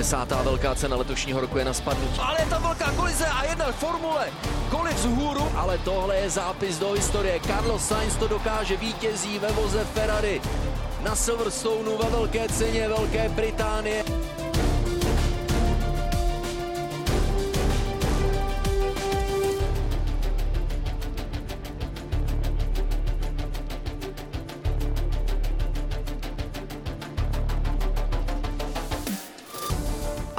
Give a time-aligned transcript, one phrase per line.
[0.00, 2.20] Desátá velká cena letošního roku je na spadnutí.
[2.20, 4.28] Ale je tam velká kolize a jedna formule.
[4.70, 7.40] Koli vzhůru, ale tohle je zápis do historie.
[7.46, 10.40] Carlos Sainz to dokáže vítězí ve voze Ferrari
[11.02, 14.04] na Silverstoneu ve velké ceně Velké Británie.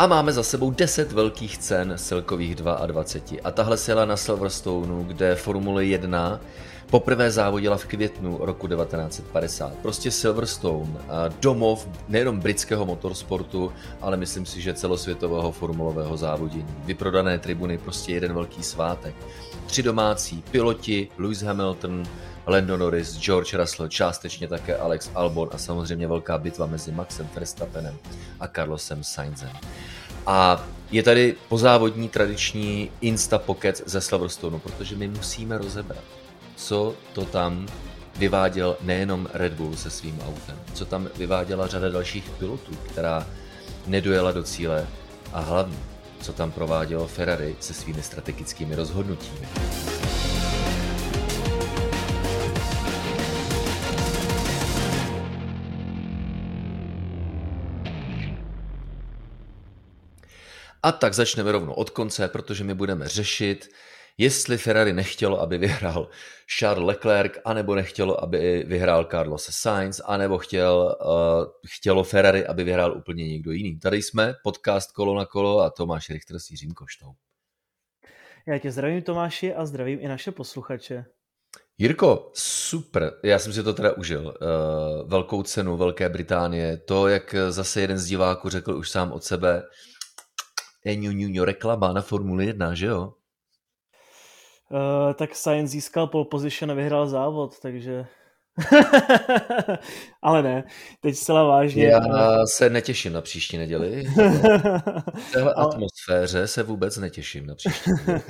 [0.01, 3.41] A máme za sebou 10 velkých cen silkových 22.
[3.43, 6.39] A tahle se jela na Silverstoneu, kde Formule 1
[6.89, 9.73] poprvé závodila v květnu roku 1950.
[9.81, 10.91] Prostě Silverstone,
[11.39, 16.65] domov nejenom britského motorsportu, ale myslím si, že celosvětového formulového závodění.
[16.85, 19.15] Vyprodané tribuny, prostě jeden velký svátek.
[19.65, 22.03] Tři domácí piloti, Lewis Hamilton,
[22.47, 27.97] Lando Norris, George Russell, částečně také Alex Albon a samozřejmě velká bitva mezi Maxem Verstappenem
[28.39, 29.51] a Carlosem Sainzem.
[30.25, 36.03] A je tady pozávodní tradiční Insta Pocket ze Silverstone, protože my musíme rozebrat,
[36.55, 37.67] co to tam
[38.17, 43.27] vyváděl nejenom Red Bull se svým autem, co tam vyváděla řada dalších pilotů, která
[43.87, 44.87] nedojela do cíle
[45.33, 45.77] a hlavně,
[46.21, 49.47] co tam provádělo Ferrari se svými strategickými rozhodnutími.
[60.83, 63.69] A tak začneme rovnou od konce, protože my budeme řešit,
[64.17, 66.09] jestli Ferrari nechtělo, aby vyhrál
[66.59, 72.97] Charles Leclerc, anebo nechtělo, aby vyhrál Carlos Sainz, anebo chtěl, uh, chtělo Ferrari, aby vyhrál
[72.97, 73.79] úplně někdo jiný.
[73.79, 77.11] Tady jsme, podcast Kolo na kolo a Tomáš Richter s Jiřím Koštou.
[78.47, 81.05] Já tě zdravím Tomáši a zdravím i naše posluchače.
[81.77, 84.33] Jirko, super, já jsem si to teda užil.
[84.41, 89.23] Uh, velkou cenu Velké Británie, to, jak zase jeden z diváků řekl už sám od
[89.23, 89.63] sebe,
[90.85, 93.13] ňu, reklama na Formuli 1, že jo?
[94.71, 98.07] Uh, tak Science získal pole position a vyhrál závod, takže...
[100.21, 100.63] Ale ne,
[101.01, 101.85] teď zcela vážně.
[101.85, 102.01] Já
[102.45, 104.03] se netěším na příští neděli.
[105.15, 105.67] V téhle ale...
[105.67, 108.21] atmosféře se vůbec netěším na příští neděli.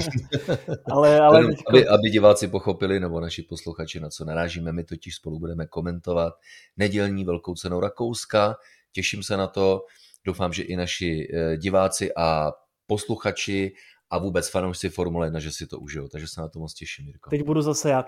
[0.92, 1.70] ale, ale teďko...
[1.70, 6.34] aby, aby diváci pochopili, nebo naši posluchači, na co narážíme, my totiž spolu budeme komentovat
[6.78, 8.56] nedělní velkou cenou Rakouska.
[8.92, 9.86] Těším se na to.
[10.26, 12.52] Doufám, že i naši eh, diváci a
[12.88, 13.74] posluchači
[14.10, 16.08] a vůbec fanoušci Formule 1, že si to užijou.
[16.08, 17.30] Takže se na to moc těším, Mirko.
[17.30, 18.06] Teď budu zase já.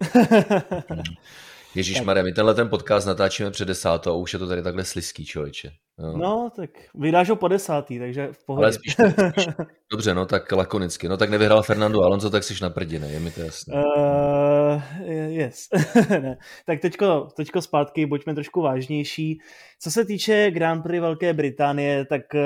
[1.74, 4.84] Ježíš Maria, my tenhle ten podcast natáčíme před desátou a už je to tady takhle
[4.84, 5.72] sliský, člověče.
[6.00, 6.16] No.
[6.16, 8.64] no, tak vydáš ho po desátý, takže v pohodě.
[8.64, 9.48] Ale spíš, spíš.
[9.90, 11.08] Dobře, no tak lakonicky.
[11.08, 13.74] No tak nevyhrál Fernando Alonso, tak jsi na prdine, je mi to jasné.
[13.74, 14.82] Uh,
[15.28, 15.68] yes.
[16.10, 16.38] ne.
[16.66, 19.40] Tak teďko, teďko zpátky, buďme trošku vážnější.
[19.80, 22.40] Co se týče Grand Prix Velké Británie, tak uh,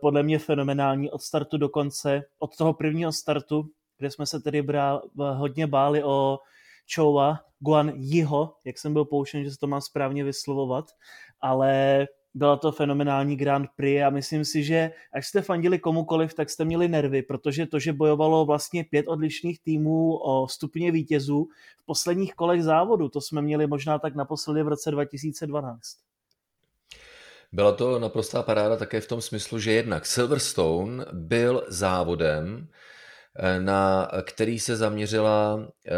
[0.00, 3.64] podle mě fenomenální od startu do konce, od toho prvního startu,
[3.98, 6.38] kde jsme se tedy brál, hodně báli o
[6.94, 10.84] Choua, Guan Yiho, jak jsem byl poučen, že se to má správně vyslovovat,
[11.40, 16.50] ale byla to fenomenální Grand Prix a myslím si, že až jste fandili komukoliv, tak
[16.50, 21.48] jste měli nervy, protože to, že bojovalo vlastně pět odlišných týmů o stupně vítězů
[21.78, 25.80] v posledních kolech závodu, to jsme měli možná tak naposledy v roce 2012.
[27.52, 32.68] Byla to naprostá paráda také v tom smyslu, že jednak Silverstone byl závodem,
[33.58, 35.92] na který se zaměřila eh,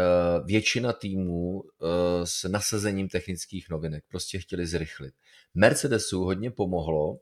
[0.45, 1.85] většina týmů eh,
[2.25, 4.03] s nasazením technických novinek.
[4.07, 5.13] Prostě chtěli zrychlit.
[5.53, 7.19] Mercedesu hodně pomohlo,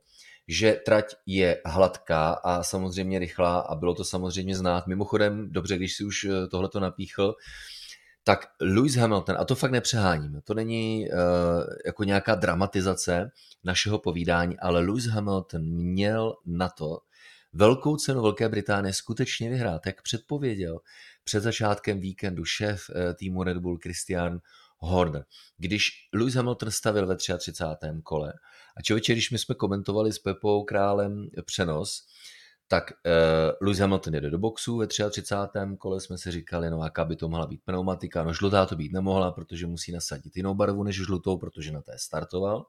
[0.47, 4.87] že trať je hladká a samozřejmě rychlá a bylo to samozřejmě znát.
[4.87, 7.35] Mimochodem, dobře, když si už tohleto napíchl,
[8.23, 11.17] tak Lewis Hamilton, a to fakt nepřeháníme, to není uh,
[11.85, 13.31] jako nějaká dramatizace
[13.63, 16.99] našeho povídání, ale Lewis Hamilton měl na to,
[17.53, 20.79] velkou cenu Velké Británie skutečně vyhrát, jak předpověděl
[21.23, 24.39] před začátkem víkendu šéf eh, týmu Red Bull Christian
[24.77, 25.25] Horner.
[25.57, 27.51] Když Lewis Hamilton stavil ve 33.
[28.03, 28.33] kole
[28.77, 32.07] a člověče, když my jsme komentovali s Pepou Králem přenos,
[32.67, 35.59] tak uh, Lewis Hamilton jede do boxu ve 33.
[35.77, 38.91] kole, jsme si říkali, no jaká by to mohla být pneumatika, no žlutá to být
[38.91, 42.65] nemohla, protože musí nasadit jinou barvu než žlutou, protože na té startoval.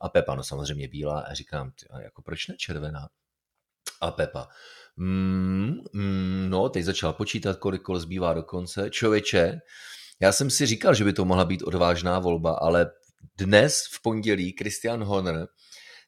[0.00, 3.08] A Pepa, no samozřejmě bílá a říkám, ty, jako proč ne červená?
[4.00, 4.48] A Pepa.
[4.96, 8.90] Mm, mm, no, teď začal počítat, kolik kol zbývá do konce.
[8.90, 9.60] Člověče,
[10.20, 12.90] já jsem si říkal, že by to mohla být odvážná volba, ale
[13.38, 15.48] dnes v pondělí Christian Horner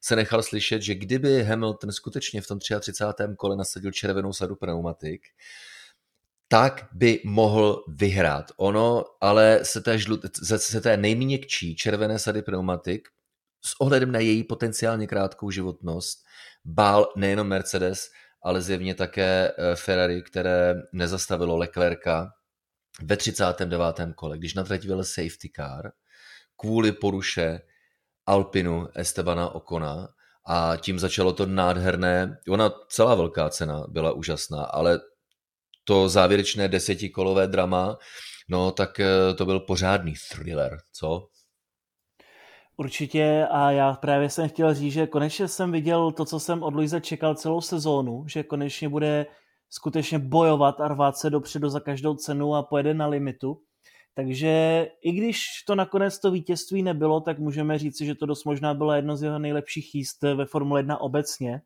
[0.00, 3.03] se nechal slyšet, že kdyby Hamilton skutečně v tom 33.
[3.37, 5.23] kole nasadil červenou sadu pneumatik,
[6.49, 8.53] tak by mohl vyhrát.
[8.56, 10.21] Ono ale se té, žlut,
[10.56, 13.09] se té nejměkčí červené sady pneumatik
[13.64, 16.19] s ohledem na její potenciálně krátkou životnost
[16.64, 18.11] bál nejenom Mercedes,
[18.43, 22.31] ale zjevně také eh, Ferrari, které nezastavilo Leclerca
[23.03, 23.85] ve 39.
[24.14, 25.93] kole, když na trati safety car
[26.56, 27.61] kvůli poruše
[28.26, 30.09] Alpinu Estebana Okona
[30.47, 35.00] a tím začalo to nádherné, ona celá velká cena byla úžasná, ale
[35.85, 37.99] to závěrečné desetikolové drama,
[38.49, 41.29] no tak eh, to byl pořádný thriller, co?
[42.77, 46.75] Určitě a já právě jsem chtěl říct, že konečně jsem viděl to, co jsem od
[46.75, 49.27] Luise čekal celou sezónu, že konečně bude
[49.71, 53.61] skutečně bojovat a rvát se dopředu za každou cenu a pojede na limitu.
[54.15, 58.75] Takže i když to nakonec to vítězství nebylo, tak můžeme říci, že to dost možná
[58.75, 61.63] bylo jedno z jeho nejlepších jíst ve Formule 1 obecně.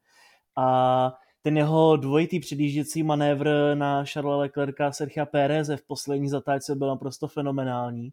[0.56, 1.12] A
[1.42, 6.88] ten jeho dvojitý předjížděcí manévr na Charles Leclerca a Sergio Pérez v poslední zatáčce byl
[6.88, 8.10] naprosto fenomenální.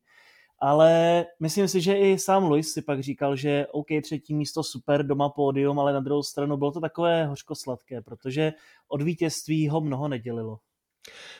[0.59, 5.05] Ale myslím si, že i sám Luis si pak říkal, že OK, třetí místo super,
[5.05, 8.53] doma pódium, ale na druhou stranu bylo to takové hořko-sladké, protože
[8.87, 10.57] od vítězství ho mnoho nedělilo.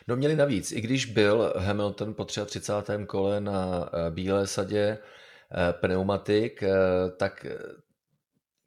[0.08, 2.92] No měli navíc, i když byl Hamilton po 33.
[3.08, 6.76] kole na eh, bílé sadě eh, pneumatik, eh,
[7.18, 7.46] tak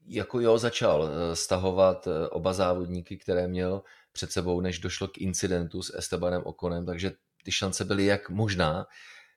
[0.08, 3.82] jako jo, začal stahovat oba závodníky, které měl
[4.12, 7.12] před sebou, než došlo k incidentu s Estebanem Okonem, takže
[7.44, 8.87] ty šance byly jak možná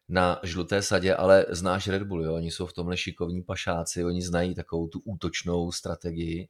[0.09, 2.33] na žluté sadě, ale znáš Red Bull, jo?
[2.33, 6.49] oni jsou v tomhle šikovní pašáci, oni znají takovou tu útočnou strategii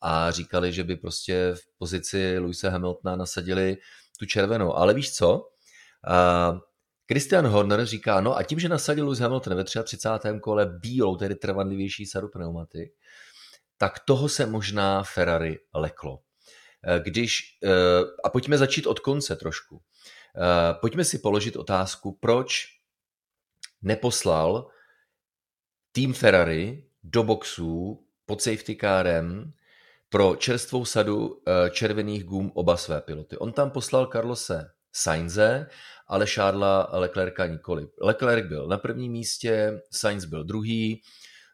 [0.00, 3.76] a říkali, že by prostě v pozici Luise Hamiltona nasadili
[4.18, 4.74] tu červenou.
[4.74, 5.34] Ale víš co?
[5.36, 6.58] Uh,
[7.08, 9.96] Christian Horner říká, no a tím, že nasadil Lewis Hamilton ve 33.
[10.40, 12.92] kole bílou, tedy trvanlivější sadu pneumatik,
[13.78, 16.18] tak toho se možná Ferrari leklo.
[17.02, 17.58] Když,
[18.24, 19.82] a pojďme začít od konce trošku.
[20.80, 22.75] Pojďme si položit otázku, proč
[23.86, 24.66] neposlal
[25.92, 29.52] tým Ferrari do boxů pod safety kárem
[30.08, 33.38] pro čerstvou sadu eh, červených gum oba své piloty.
[33.38, 35.66] On tam poslal Carlose Sainze,
[36.06, 37.88] ale Charlesa Leclerca nikoli.
[38.00, 41.02] Leclerc byl na prvním místě, Sainz byl druhý,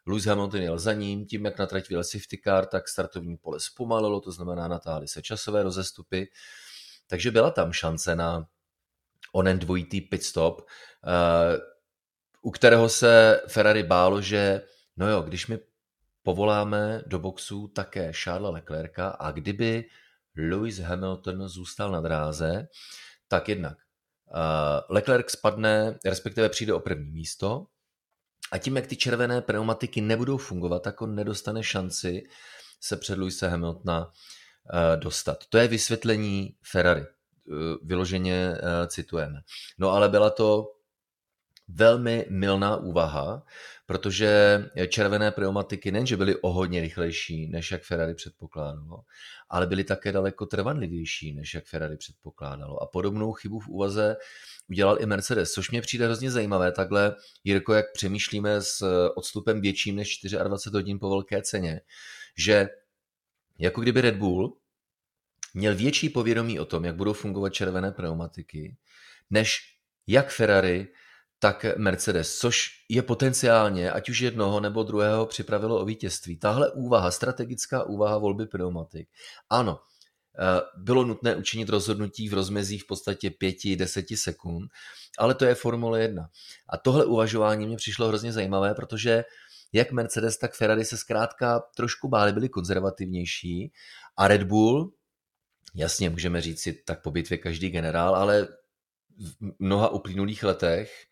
[0.06, 4.20] Lewis Hamilton jel za ním, tím jak na vyjel safety car, tak startovní pole zpomalilo,
[4.20, 6.24] to znamená natáhly se časové rozestupy,
[7.06, 8.46] takže byla tam šance na
[9.32, 10.60] onen dvojitý pit stop,
[11.06, 11.71] eh,
[12.42, 14.62] u kterého se Ferrari bálo, že
[14.96, 15.58] no jo, když mi
[16.22, 19.84] povoláme do boxu také Charlesa Leclerca a kdyby
[20.36, 22.68] Lewis Hamilton zůstal na dráze,
[23.28, 27.66] tak jednak uh, Leclerc spadne, respektive přijde o první místo
[28.52, 32.22] a tím, jak ty červené pneumatiky nebudou fungovat, tak on nedostane šanci
[32.80, 34.12] se před Lewise Hamiltona uh,
[35.00, 35.46] dostat.
[35.46, 37.00] To je vysvětlení Ferrari.
[37.00, 38.54] Uh, vyloženě
[38.86, 39.40] citujeme.
[39.78, 40.72] No ale byla to
[41.74, 43.42] velmi milná úvaha,
[43.86, 49.00] protože červené pneumatiky nejenže byly o hodně rychlejší, než jak Ferrari předpokládalo,
[49.50, 52.82] ale byly také daleko trvanlivější, než jak Ferrari předpokládalo.
[52.82, 54.16] A podobnou chybu v úvaze
[54.68, 56.72] udělal i Mercedes, což mě přijde hrozně zajímavé.
[56.72, 57.14] Takhle,
[57.44, 61.80] Jirko, jak přemýšlíme s odstupem větším než 24 hodin po velké ceně,
[62.36, 62.68] že
[63.58, 64.56] jako kdyby Red Bull
[65.54, 68.76] měl větší povědomí o tom, jak budou fungovat červené pneumatiky,
[69.30, 69.58] než
[70.06, 70.88] jak Ferrari
[71.42, 76.36] tak Mercedes, což je potenciálně, ať už jednoho nebo druhého, připravilo o vítězství.
[76.36, 79.08] Tahle úvaha, strategická úvaha volby pneumatik.
[79.50, 79.80] Ano,
[80.38, 84.70] eh, bylo nutné učinit rozhodnutí v rozmezí v podstatě 5-10 sekund,
[85.18, 86.28] ale to je Formule 1.
[86.68, 89.24] A tohle uvažování mě přišlo hrozně zajímavé, protože
[89.72, 93.72] jak Mercedes, tak Ferrari se zkrátka trošku báli, byli konzervativnější
[94.16, 94.92] a Red Bull,
[95.74, 98.48] jasně můžeme říct si tak po bitvě každý generál, ale
[99.18, 101.11] v mnoha uplynulých letech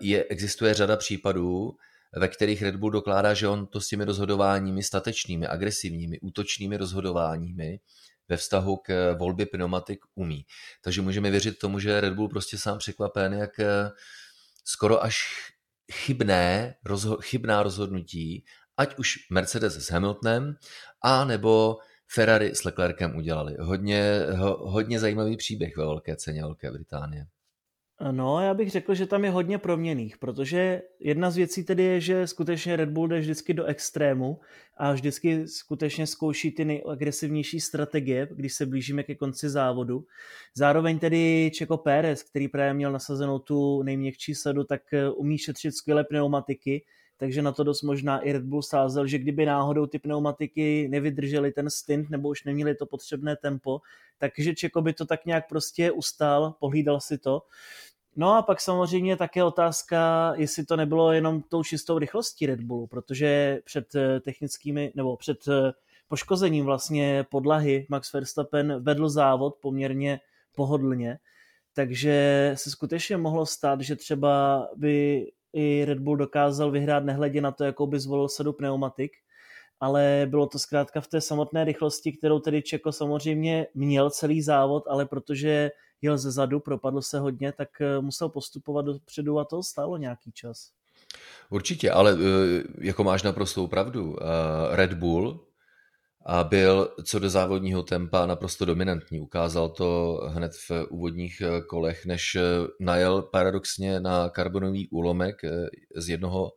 [0.00, 1.76] je, existuje řada případů,
[2.16, 7.80] ve kterých Red Bull dokládá, že on to s těmi rozhodováními statečnými, agresivními, útočnými rozhodováními
[8.28, 10.46] ve vztahu k volbě pneumatik umí.
[10.84, 13.90] Takže můžeme věřit tomu, že Red Bull prostě sám překvapen, jak eh,
[14.64, 15.16] skoro až
[15.92, 18.44] chybné, rozho- chybná rozhodnutí,
[18.76, 20.54] ať už Mercedes s Hamiltonem,
[21.02, 23.56] a nebo Ferrari s Leclerkem udělali.
[23.60, 27.26] Hodně, ho, hodně zajímavý příběh ve velké ceně Velké Británie.
[28.10, 32.00] No, já bych řekl, že tam je hodně proměných, protože jedna z věcí tedy je,
[32.00, 34.40] že skutečně Red Bull jde vždycky do extrému
[34.76, 40.06] a vždycky skutečně zkouší ty nejagresivnější strategie, když se blížíme ke konci závodu.
[40.54, 44.82] Zároveň tedy Čeko Pérez, který právě měl nasazenou tu nejměkčí sadu, tak
[45.16, 46.84] umí šetřit skvělé pneumatiky,
[47.16, 51.52] takže na to dost možná i Red Bull sázel, že kdyby náhodou ty pneumatiky nevydržely
[51.52, 53.80] ten stint nebo už neměli to potřebné tempo,
[54.18, 57.42] takže Čeko by to tak nějak prostě ustál, pohlídal si to.
[58.16, 62.86] No a pak samozřejmě také otázka, jestli to nebylo jenom tou čistou rychlostí Red Bullu,
[62.86, 65.72] protože před eh, technickými, nebo před eh,
[66.08, 70.20] poškozením vlastně podlahy Max Verstappen vedl závod poměrně
[70.56, 71.18] pohodlně,
[71.72, 77.50] takže se skutečně mohlo stát, že třeba by i Red Bull dokázal vyhrát nehledě na
[77.50, 79.12] to, jakou by zvolil sadu pneumatik,
[79.80, 84.84] ale bylo to zkrátka v té samotné rychlosti, kterou tedy Čeko samozřejmě měl celý závod,
[84.88, 85.70] ale protože
[86.02, 90.32] jel ze zadu, propadl se hodně, tak eh, musel postupovat dopředu a to stálo nějaký
[90.32, 90.70] čas.
[91.50, 95.40] Určitě, ale eh, jako máš naprostou pravdu, eh, Red Bull
[96.26, 99.20] a byl co do závodního tempa naprosto dominantní.
[99.20, 102.36] Ukázal to hned v úvodních kolech, než
[102.80, 105.36] najel paradoxně na karbonový úlomek
[105.96, 106.50] z jednoho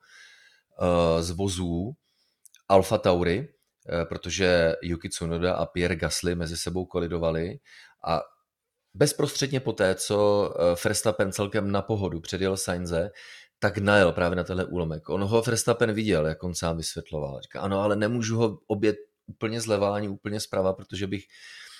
[1.19, 1.91] z vozů
[2.69, 3.47] Alfa Tauri,
[4.09, 7.59] protože Yuki Tsunoda a Pierre Gasly mezi sebou kolidovali
[8.07, 8.21] a
[8.93, 10.49] bezprostředně po té, co
[10.85, 13.09] Verstappen celkem na pohodu předjel Sainze,
[13.59, 15.09] tak najel právě na tenhle úlomek.
[15.09, 17.41] On ho Verstappen viděl, jak on sám vysvětloval.
[17.41, 18.95] Říká, ano, ale nemůžu ho obět
[19.27, 21.23] úplně zleva ani úplně zprava, protože bych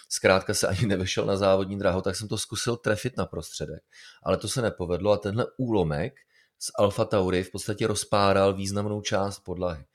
[0.10, 3.84] zkrátka se ani nevešel na závodní dráhu, tak jsem to zkusil trefit na prostředek.
[4.24, 6.13] Ale to se nepovedlo a tenhle úlomek
[6.60, 9.86] z Alfa Tauri v podstatě rozpáral významnou část podlahy.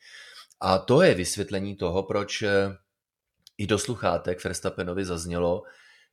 [0.60, 2.76] A to je vysvětlení toho, proč eh,
[3.58, 5.62] i do sluchátek Verstappenovi zaznělo,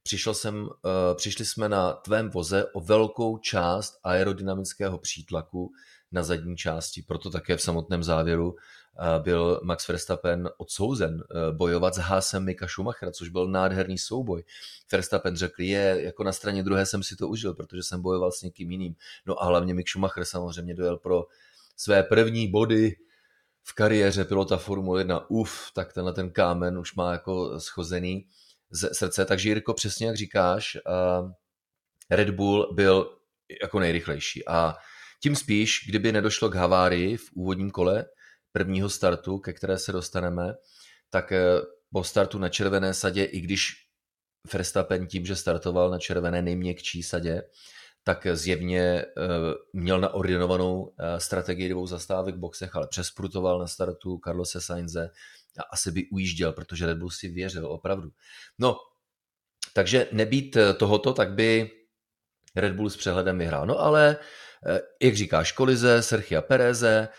[0.03, 5.71] přišel jsem, eh, přišli jsme na tvém voze o velkou část aerodynamického přítlaku
[6.11, 7.01] na zadní části.
[7.01, 8.55] Proto také v samotném závěru
[9.19, 14.43] byl Max Verstappen odsouzen eh, bojovat s Hásem Mika Schumachera, což byl nádherný souboj.
[14.91, 18.41] Verstappen řekl, je, jako na straně druhé jsem si to užil, protože jsem bojoval s
[18.41, 18.95] někým jiným.
[19.25, 21.23] No a hlavně Mick Schumacher samozřejmě dojel pro
[21.77, 22.95] své první body
[23.63, 25.29] v kariéře pilota Formule 1.
[25.29, 28.27] Uf, tak tenhle ten kámen už má jako schozený
[28.71, 29.25] z srdce.
[29.25, 30.77] Takže Jirko, přesně jak říkáš,
[32.09, 33.17] Red Bull byl
[33.61, 34.75] jako nejrychlejší a
[35.21, 38.05] tím spíš, kdyby nedošlo k havárii v úvodním kole
[38.51, 40.53] prvního startu, ke které se dostaneme,
[41.09, 41.41] tak eh,
[41.91, 43.73] po startu na červené sadě, i když
[44.53, 47.41] Verstappen tím, že startoval na červené nejměkčí sadě,
[48.03, 49.23] tak zjevně uh,
[49.81, 55.09] měl naordinovanou uh, strategii dvou zastávek v boxech, ale přesprutoval na startu Carlose Sainze
[55.59, 58.09] a asi by ujížděl, protože Red Bull si věřil opravdu.
[58.59, 58.77] No,
[59.73, 61.71] takže nebýt tohoto, tak by
[62.55, 63.65] Red Bull s přehledem vyhrál.
[63.65, 64.17] No ale,
[64.65, 67.13] eh, jak říkáš, kolize Sergio Pereze, eh,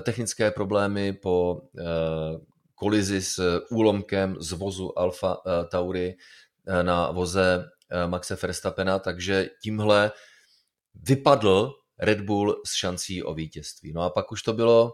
[0.00, 1.84] technické problémy po eh,
[2.74, 5.36] kolizi s úlomkem z vozu Alfa
[5.70, 6.16] Tauri
[6.82, 7.64] na voze
[8.06, 10.12] Maxe Verstappena, takže tímhle
[10.94, 13.92] vypadl Red Bull s šancí o vítězství.
[13.92, 14.92] No a pak už to bylo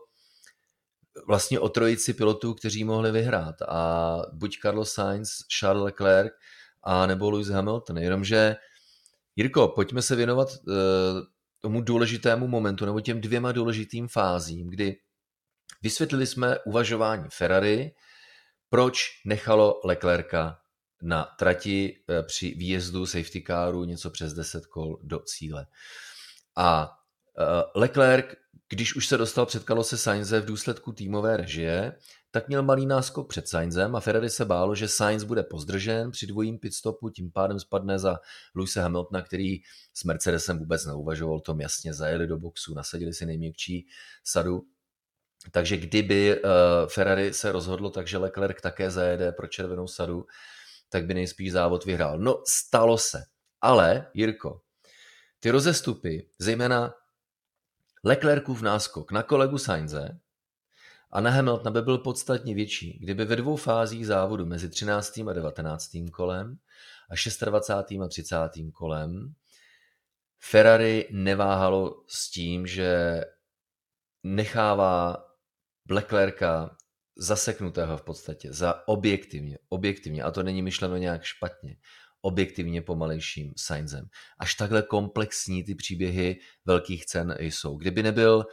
[1.26, 3.54] vlastně o trojici pilotů, kteří mohli vyhrát.
[3.68, 6.32] A buď Carlos Sainz, Charles Leclerc
[6.82, 7.98] a nebo Lewis Hamilton.
[7.98, 8.56] Jenomže,
[9.36, 10.48] Jirko, pojďme se věnovat
[11.60, 14.96] tomu důležitému momentu, nebo těm dvěma důležitým fázím, kdy
[15.82, 17.92] vysvětlili jsme uvažování Ferrari,
[18.68, 20.58] proč nechalo Leclerca
[21.02, 25.66] na trati uh, při výjezdu safety caru něco přes 10 kol do cíle.
[26.56, 26.90] A
[27.38, 28.26] uh, Leclerc
[28.70, 31.92] když už se dostal před Kalose Sainze v důsledku týmové režie,
[32.30, 36.26] tak měl malý náskok před Sainzem a Ferrari se bálo, že Sainz bude pozdržen při
[36.26, 38.18] dvojím pitstopu, tím pádem spadne za
[38.54, 39.60] Luise Hamiltona, který
[39.94, 43.86] s Mercedesem vůbec neuvažoval tom jasně, zajeli do boxu, nasadili si nejměkčí
[44.24, 44.62] sadu.
[45.50, 46.50] Takže kdyby uh,
[46.88, 50.26] Ferrari se rozhodlo tak, že Leclerc také zajede pro červenou sadu,
[50.88, 52.18] tak by nejspíš závod vyhrál.
[52.18, 53.24] No, stalo se.
[53.60, 54.60] Ale, Jirko,
[55.40, 56.94] ty rozestupy, zejména
[58.04, 60.20] Leclercův náskok na kolegu Sainze
[61.12, 65.18] a na Hamiltona by byl podstatně větší, kdyby ve dvou fázích závodu mezi 13.
[65.18, 65.90] a 19.
[66.12, 66.58] kolem
[67.10, 67.14] a
[67.44, 68.00] 26.
[68.02, 68.36] a 30.
[68.72, 69.34] kolem
[70.38, 73.20] Ferrari neváhalo s tím, že
[74.22, 75.24] nechává
[75.90, 76.76] Leclerca
[77.16, 81.76] zaseknutého v podstatě za objektivně, objektivně, a to není myšleno nějak špatně,
[82.20, 84.08] objektivně pomalejším Sainzem.
[84.38, 87.76] Až takhle komplexní ty příběhy velkých cen jsou.
[87.76, 88.46] Kdyby nebyl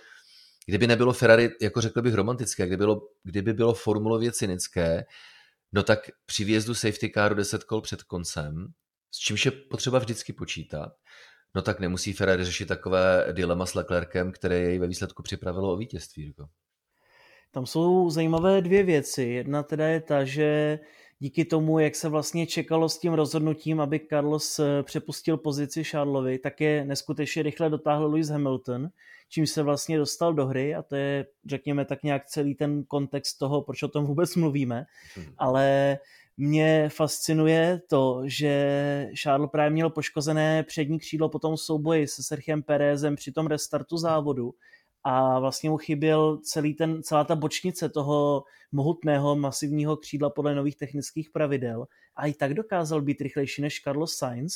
[0.70, 5.06] Kdyby nebylo Ferrari, jako řekl bych, romantické, kdyby bylo, kdyby bylo formulově cynické,
[5.72, 8.68] no tak při výjezdu safety caru 10 kol před koncem,
[9.12, 10.90] s čímž je potřeba vždycky počítat,
[11.56, 15.78] no tak nemusí Ferrari řešit takové dilema s Leclerkem, které jej ve výsledku připravilo o
[15.78, 16.34] vítězství.
[17.52, 19.24] Tam jsou zajímavé dvě věci.
[19.24, 20.80] Jedna teda je ta, že
[21.20, 26.40] díky tomu, jak se vlastně čekalo s tím rozhodnutím, aby Carlos eh, přepustil pozici Charlesovi,
[26.40, 28.90] tak je neskutečně rychle dotáhl Lewis Hamilton,
[29.30, 33.40] čím se vlastně dostal do hry a to je, řekněme, tak nějak celý ten kontext
[33.40, 35.26] toho, proč o tom vůbec mluvíme, hmm.
[35.38, 35.98] ale
[36.38, 42.64] mě fascinuje to, že Charles právě měl poškozené přední křídlo po tom souboji se Sergiem
[42.64, 44.54] Perezem při tom restartu závodu
[45.04, 50.76] a vlastně mu chyběl celý ten, celá ta bočnice toho mohutného masivního křídla podle nových
[50.76, 51.86] technických pravidel.
[52.16, 54.54] A i tak dokázal být rychlejší než Carlos Sainz.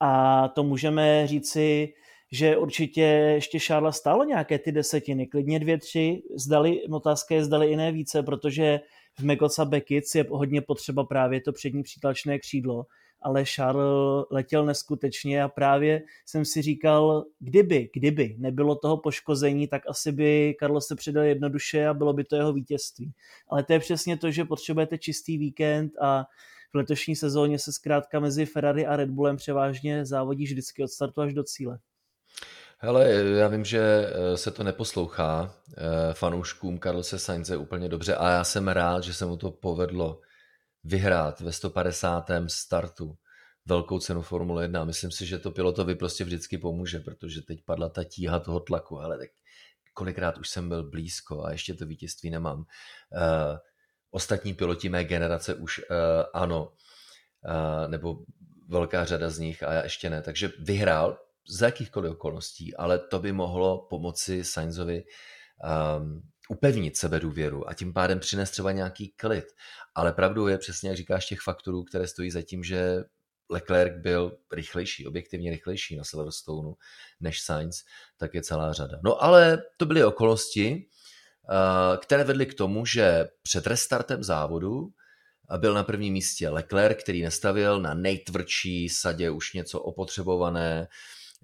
[0.00, 1.92] A to můžeme říci,
[2.32, 3.02] že určitě
[3.34, 7.92] ještě Šárla stálo nějaké ty desetiny, klidně dvě, tři, zdali, otázka je zdali i ne
[7.92, 8.80] více, protože
[9.18, 12.84] v Megosa Bekic je hodně potřeba právě to přední přítlačné křídlo,
[13.24, 19.82] ale Charles letěl neskutečně a právě jsem si říkal, kdyby, kdyby nebylo toho poškození, tak
[19.88, 23.12] asi by Carlos se přidal jednoduše a bylo by to jeho vítězství.
[23.48, 26.24] Ale to je přesně to, že potřebujete čistý víkend a
[26.72, 31.20] v letošní sezóně se zkrátka mezi Ferrari a Red Bullem převážně závodí vždycky od startu
[31.20, 31.78] až do cíle.
[32.78, 38.30] Hele, já vím, že eh, se to neposlouchá eh, fanouškům Carlose Sainze úplně dobře a
[38.30, 40.20] já jsem rád, že se mu to povedlo
[40.84, 42.30] vyhrát ve 150.
[42.48, 43.18] startu
[43.66, 44.84] velkou cenu Formule 1.
[44.84, 49.00] Myslím si, že to pilotovi prostě vždycky pomůže, protože teď padla ta tíha toho tlaku,
[49.00, 49.28] ale tak
[49.94, 52.58] kolikrát už jsem byl blízko a ještě to vítězství nemám.
[52.58, 52.64] Uh,
[54.10, 55.84] ostatní piloti mé generace už uh,
[56.34, 56.72] ano,
[57.44, 58.16] uh, nebo
[58.68, 60.22] velká řada z nich a já ještě ne.
[60.22, 65.04] Takže vyhrál za jakýchkoliv okolností, ale to by mohlo pomoci Sainzovi
[65.98, 69.44] um, upevnit sebedůvěru a tím pádem přinést třeba nějaký klid.
[69.94, 73.04] Ale pravdou je přesně, jak říkáš, těch faktorů, které stojí za tím, že
[73.50, 76.74] Leclerc byl rychlejší, objektivně rychlejší na Silverstone
[77.20, 77.76] než Sainz,
[78.16, 78.98] tak je celá řada.
[79.04, 80.86] No ale to byly okolnosti,
[81.50, 84.88] uh, které vedly k tomu, že před restartem závodu
[85.58, 90.88] byl na prvním místě Leclerc, který nestavil na nejtvrdší sadě už něco opotřebované,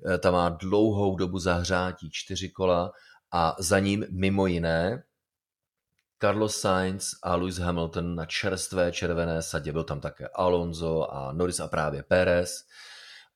[0.06, 2.92] Eh, ta má dlouhou dobu zahřátí, čtyři kola
[3.32, 5.02] a za ním mimo jiné
[6.20, 9.72] Carlos Sainz a Lewis Hamilton na čerstvé červené sadě.
[9.72, 12.64] Byl tam také Alonso a Norris a právě Perez.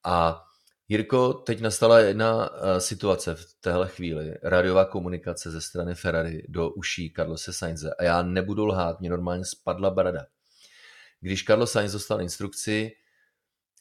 [0.04, 0.44] A
[0.88, 4.34] Jirko, teď nastala jedna eh, situace v téhle chvíli.
[4.42, 7.94] Radiová komunikace ze strany Ferrari do uší Carlose Sainze.
[7.98, 10.26] A já nebudu lhát, mě normálně spadla brada.
[11.20, 12.92] Když Carlos Sainz dostal instrukci,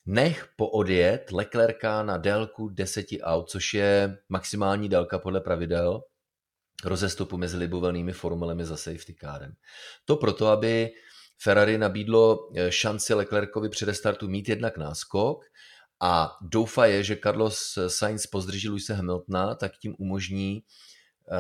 [0.06, 6.02] nech poodjet Leclerca na délku 10 aut, což je maximální délka podle pravidel
[6.86, 9.54] rozestupu mezi libovolnými formulemi za safety kárem.
[10.06, 10.90] To proto, aby
[11.38, 15.46] Ferrari nabídlo eh, šanci Leclercovi před restartu mít jednak náskok
[16.00, 20.64] a doufaje, že Carlos Sainz pozdrží Luise Hamiltona, tak tím umožní
[21.32, 21.38] uh,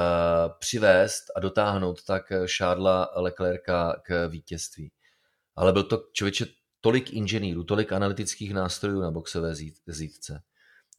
[0.59, 2.23] přivést a dotáhnout tak
[2.57, 4.91] Charlesa Leclerca k vítězství.
[5.55, 6.45] Ale byl to člověče
[6.83, 9.55] tolik inženýrů, tolik analytických nástrojů na boxové
[9.87, 10.43] zítce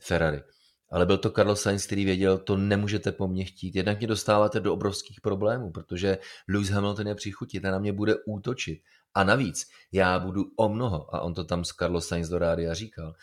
[0.01, 0.43] Ferrari.
[0.91, 3.77] Ale byl to Carlos Sainz, který věděl, to nemůžete po mně chtít.
[3.77, 6.19] Jednak mě dostáváte do obrovských problémů, protože
[6.49, 8.83] Lewis Hamilton je přichutit ten na mě bude útočit.
[9.15, 12.75] A navíc, já budu o mnoho, a on to tam s Carlos Sainz do rádia
[12.75, 13.15] říkal,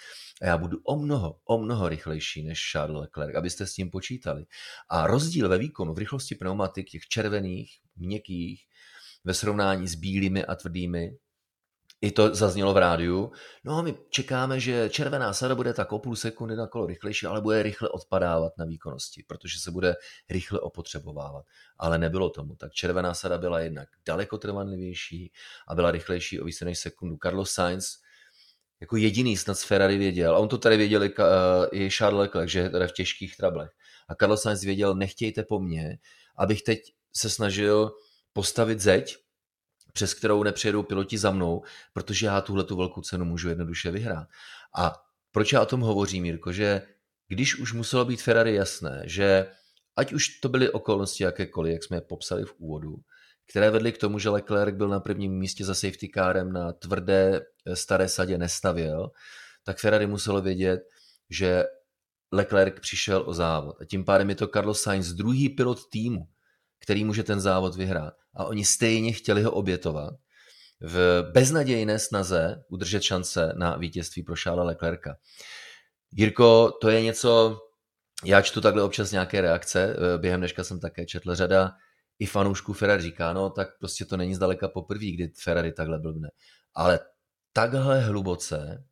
[0.41, 4.45] a já budu o mnoho, o mnoho rychlejší než Charles Leclerc, abyste s tím počítali.
[4.89, 8.63] A rozdíl ve výkonu, v rychlosti pneumatik, těch červených, měkkých,
[9.23, 11.17] ve srovnání s bílými a tvrdými,
[12.01, 13.31] i to zaznělo v rádiu,
[13.63, 17.41] no my čekáme, že červená sada bude tak o půl sekundy na kolo rychlejší, ale
[17.41, 19.95] bude rychle odpadávat na výkonnosti, protože se bude
[20.29, 21.45] rychle opotřebovávat.
[21.77, 22.55] Ale nebylo tomu.
[22.55, 25.31] Tak červená sada byla jednak daleko trvanlivější
[25.67, 27.17] a byla rychlejší o více než sekundu.
[27.23, 27.97] Carlos Sainz
[28.81, 31.13] jako jediný snad z Ferrari věděl, a on to tady věděl i,
[31.71, 33.69] i Charles Leclerc, že tady v těžkých trablech.
[34.09, 35.97] A Carlos Sainz věděl, nechtějte po mně,
[36.37, 36.79] abych teď
[37.13, 37.91] se snažil
[38.33, 39.17] postavit zeď,
[39.93, 44.27] přes kterou nepřijedou piloti za mnou, protože já tuhle tu velkou cenu můžu jednoduše vyhrát.
[44.77, 44.93] A
[45.31, 46.81] proč já o tom hovořím, Jirko, že
[47.27, 49.47] když už muselo být Ferrari jasné, že
[49.95, 52.95] ať už to byly okolnosti jakékoliv, jak jsme je popsali v úvodu,
[53.49, 57.41] které vedly k tomu, že Leclerc byl na prvním místě za safety kárem na tvrdé
[57.65, 59.11] eh, staré sadě nestavěl,
[59.63, 60.79] tak Ferrari muselo vědět,
[61.29, 61.63] že
[62.31, 63.81] Leclerc přišel o závod.
[63.81, 66.27] A tím pádem je to Carlos Sainz, druhý pilot týmu,
[66.79, 68.13] který může ten závod vyhrát.
[68.35, 70.13] A oni stejně chtěli ho obětovat
[70.81, 75.15] v beznadějné snaze udržet šance na vítězství pro Šála Leclerca.
[76.11, 77.59] Jirko, to je něco,
[78.25, 81.71] já čtu takhle občas nějaké reakce, během dneška jsem také četl řada
[82.19, 86.29] i fanoušků Ferrari říká, no tak prostě to není zdaleka poprvé, kdy Ferrari takhle blbne.
[86.73, 86.99] Ale
[87.53, 88.83] takhle hluboce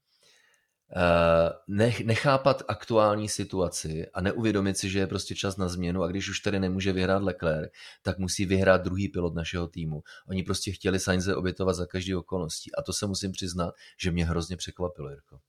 [0.95, 6.30] Eh, nechápat aktuální situaci a neuvědomit si, že je prostě čas na změnu a když
[6.30, 7.71] už tady nemůže vyhrát Leclerc,
[8.04, 10.04] tak musí vyhrát druhý pilot našeho týmu.
[10.28, 14.25] Oni prostě chtěli Sainze obětovat za každý okolností a to se musím přiznat, že mě
[14.25, 15.39] hrozně překvapilo, Jirko.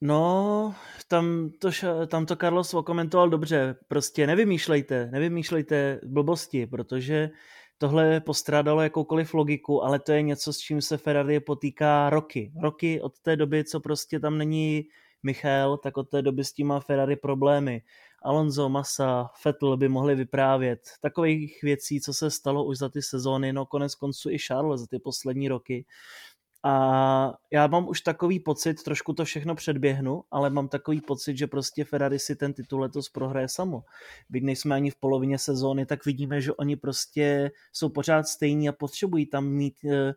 [0.00, 0.74] No,
[1.08, 1.70] tam to,
[2.06, 3.76] tam to Carlos okomentoval dobře.
[3.88, 7.30] Prostě nevymýšlejte, nevymýšlejte blbosti, protože
[7.78, 12.52] tohle postrádalo jakoukoliv logiku, ale to je něco, s čím se Ferrari potýká roky.
[12.62, 14.84] Roky od té doby, co prostě tam není
[15.22, 17.82] Michal, tak od té doby s tím má Ferrari problémy.
[18.22, 20.80] Alonso, Massa, Vettel by mohli vyprávět.
[21.00, 24.86] Takových věcí, co se stalo už za ty sezóny, no konec konců i Charles za
[24.86, 25.86] ty poslední roky.
[26.68, 31.46] A já mám už takový pocit, trošku to všechno předběhnu, ale mám takový pocit, že
[31.46, 33.84] prostě Ferrari si ten titul letos prohraje samo.
[34.28, 38.72] Byť nejsme ani v polovině sezóny, tak vidíme, že oni prostě jsou pořád stejní a
[38.72, 40.12] potřebují tam mít eh,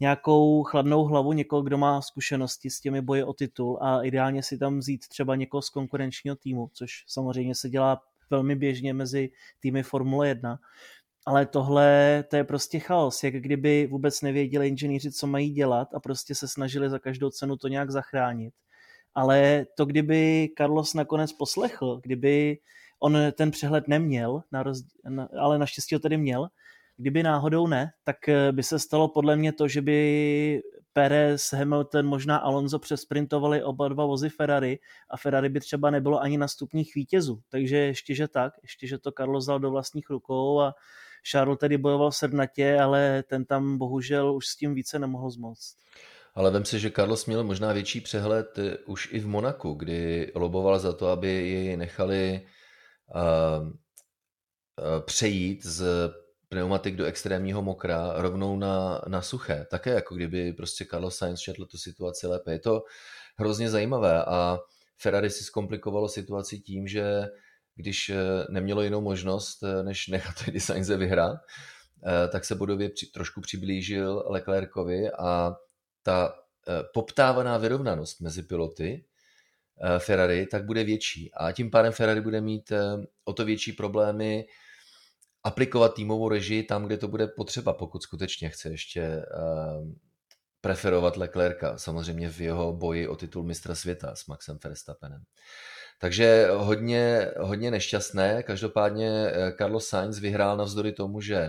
[0.00, 4.58] nějakou chladnou hlavu, někoho, kdo má zkušenosti s těmi boji o titul a ideálně si
[4.58, 9.82] tam vzít třeba někoho z konkurenčního týmu, což samozřejmě se dělá velmi běžně mezi týmy
[9.82, 10.58] Formule 1.
[11.26, 16.00] Ale tohle, to je prostě chaos, jak kdyby vůbec nevěděli inženýři, co mají dělat a
[16.00, 18.54] prostě se snažili za každou cenu to nějak zachránit.
[19.14, 22.58] Ale to, kdyby Carlos nakonec poslechl, kdyby
[23.00, 24.82] on ten přehled neměl, na roz...
[25.40, 26.48] ale naštěstí ho tedy měl,
[26.96, 32.06] Kdyby náhodou ne, tak eh, by se stalo podle mě to, že by Perez, Hamilton,
[32.06, 34.78] možná Alonso přesprintovali oba dva vozy Ferrari
[35.10, 37.40] a Ferrari by třeba nebylo ani na stupních vítězů.
[37.48, 40.74] Takže ještě, že tak, ještě, že to Carlos dal do vlastních rukou a
[41.30, 45.76] Charles tedy bojoval srdnatě, ale ten tam bohužel už s tím více nemohl zmoct.
[46.34, 50.32] Ale vem si, že Carlos měl možná větší přehled eh, už i v Monaku, kdy
[50.34, 52.46] loboval za to, aby jej nechali
[53.14, 53.72] uh, uh,
[55.04, 56.10] přejít z
[56.48, 59.66] pneumatik do extrémního mokra rovnou na, na suché.
[59.70, 62.52] Také jako kdyby prostě Carlos Sainz četl tu situaci lépe.
[62.52, 62.82] Je to
[63.38, 64.58] hrozně zajímavé a
[64.98, 67.26] Ferrari si zkomplikovalo situaci tím, že
[67.76, 68.16] když eh,
[68.48, 71.36] nemělo jinou možnost, eh, než nechat Sainze vyhrát,
[72.06, 75.56] eh, tak se bodově při, trošku přiblížil Leclercovi a
[76.02, 76.34] ta
[76.94, 79.04] poptávaná vyrovnanost mezi piloty
[79.98, 82.72] Ferrari tak bude větší a tím pádem Ferrari bude mít
[83.24, 84.46] o to větší problémy
[85.42, 89.22] aplikovat týmovou režii tam, kde to bude potřeba, pokud skutečně chce ještě
[90.60, 95.24] preferovat Leclerca, samozřejmě v jeho boji o titul mistra světa s Maxem Verstappenem.
[95.98, 101.48] Takže hodně, hodně nešťastné, každopádně eh, Carlos Sainz vyhrál navzdory tomu, že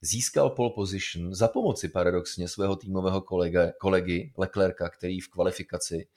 [0.00, 6.08] získal pole position za pomoci paradoxně svého týmového kolega, kolegy Leclerca, který v kvalifikaci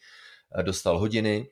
[0.60, 1.49] eh, dostal hodiny,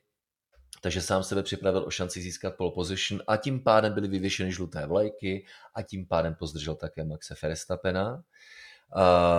[0.81, 4.85] takže sám sebe připravil o šanci získat pole position a tím pádem byly vyvěšeny žluté
[4.85, 5.45] vlajky
[5.75, 8.23] a tím pádem pozdržel také Maxe Verstappena.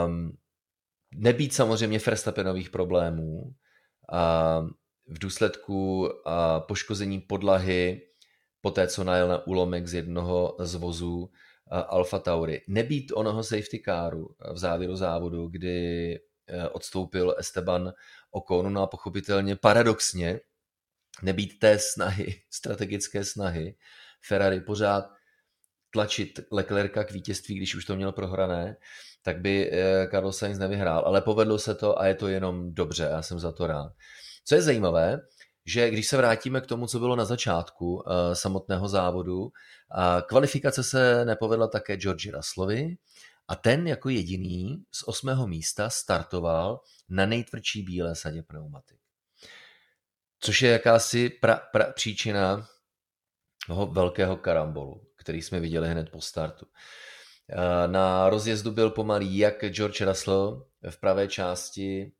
[0.07, 0.37] Um,
[1.15, 4.75] nebýt samozřejmě Verstappenových problémů, um,
[5.13, 6.09] v důsledku
[6.59, 8.03] poškození podlahy,
[8.61, 11.31] po té, co najel na úlomek z jednoho z vozů
[11.71, 12.63] Alfa Tauri.
[12.69, 17.93] Nebýt onoho safety caru v závěru závodu, kdy uh, odstoupil Esteban
[18.31, 20.41] Ocon, no a pochopitelně paradoxně
[21.23, 23.75] nebýt té snahy, strategické snahy,
[24.27, 25.11] Ferrari pořád
[25.91, 28.77] tlačit Leclerca k vítězství, když už to měl prohrané,
[29.23, 31.03] tak by eh, Carlos Sainz nevyhrál.
[31.07, 33.93] Ale povedlo se to a je to jenom dobře, já jsem za to rád.
[34.45, 35.21] Co je zajímavé,
[35.67, 38.03] že když se vrátíme k tomu, co bylo na začátku uh,
[38.33, 39.51] samotného závodu, uh,
[40.29, 42.97] kvalifikace se nepovedla také Georgi Russellovi
[43.49, 49.03] a ten jako jediný z osmého místa startoval na nejtvrdší bílé sadě pneumatik
[50.43, 52.69] což je jakási pra, pra, příčina
[53.67, 56.67] toho velkého karambolu, který jsme viděli hned po startu.
[57.87, 62.13] Na rozjezdu byl pomalý jak George Russell v pravé části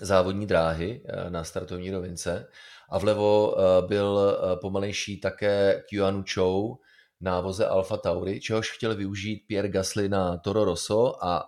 [0.00, 2.46] závodní dráhy na startovní rovince
[2.90, 6.78] a vlevo byl pomalejší také Kyuanu Chou
[7.20, 11.44] na voze Alfa Tauri, čehož chtěl využít Pierre Gasly na Toro Rosso a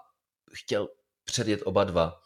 [0.53, 0.89] chtěl
[1.25, 2.21] předjet oba dva.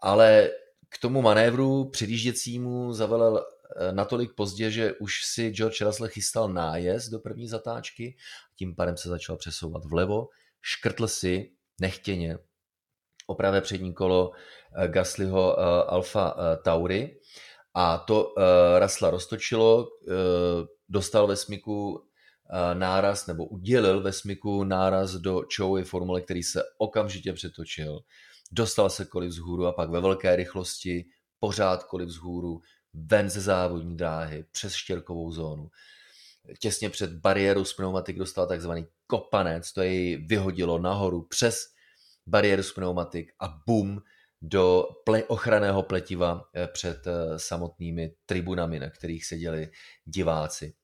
[0.00, 0.50] Ale
[0.88, 3.44] k tomu manévru předjížděcímu zavelel
[3.76, 8.16] eh, natolik pozdě, že už si George Russell chystal nájezd do první zatáčky,
[8.56, 10.28] tím pádem se začal přesouvat vlevo,
[10.60, 12.38] škrtl si nechtěně
[13.30, 14.30] o pravé přední kolo
[14.76, 17.16] eh, Gaslyho eh, Alfa Tauri
[17.74, 18.34] a to
[18.78, 19.88] Rasla roztočilo,
[20.88, 22.04] dostal ve smyku
[22.74, 28.00] náraz nebo udělil ve smyku náraz do Chowy formule, který se okamžitě přetočil
[28.50, 31.04] dostal se kolik vzhůru a pak ve velké rychlosti
[31.38, 32.60] pořád kolik vzhůru,
[32.94, 35.70] ven ze závodní dráhy, přes štěrkovou zónu.
[36.58, 41.66] Těsně před bariéru z pneumatik dostal takzvaný kopanec, to jej vyhodilo nahoru přes
[42.26, 44.02] bariéru z pneumatik a bum
[44.42, 49.70] do ple- ochranného pletiva eh, před eh, samotnými tribunami, na kterých seděli
[50.04, 50.74] diváci.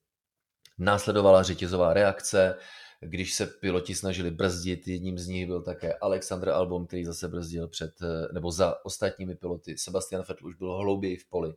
[0.77, 2.55] Následovala řetězová reakce,
[3.01, 7.67] když se piloti snažili brzdit, jedním z nich byl také Alexander Albon, který zase brzdil
[7.67, 9.77] před, eh, nebo za ostatními piloty.
[9.77, 11.53] Sebastian Vettel už byl hlouběji v poli,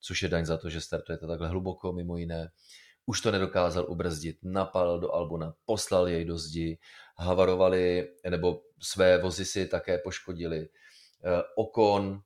[0.00, 2.50] což je daň za to, že startujete takhle hluboko, mimo jiné.
[3.10, 6.78] Už to nedokázal ubrzdit, napal do Albona, poslal jej do zdi,
[7.18, 10.68] havarovali, nebo své vozy si také poškodili.
[11.24, 12.22] Eh, Okon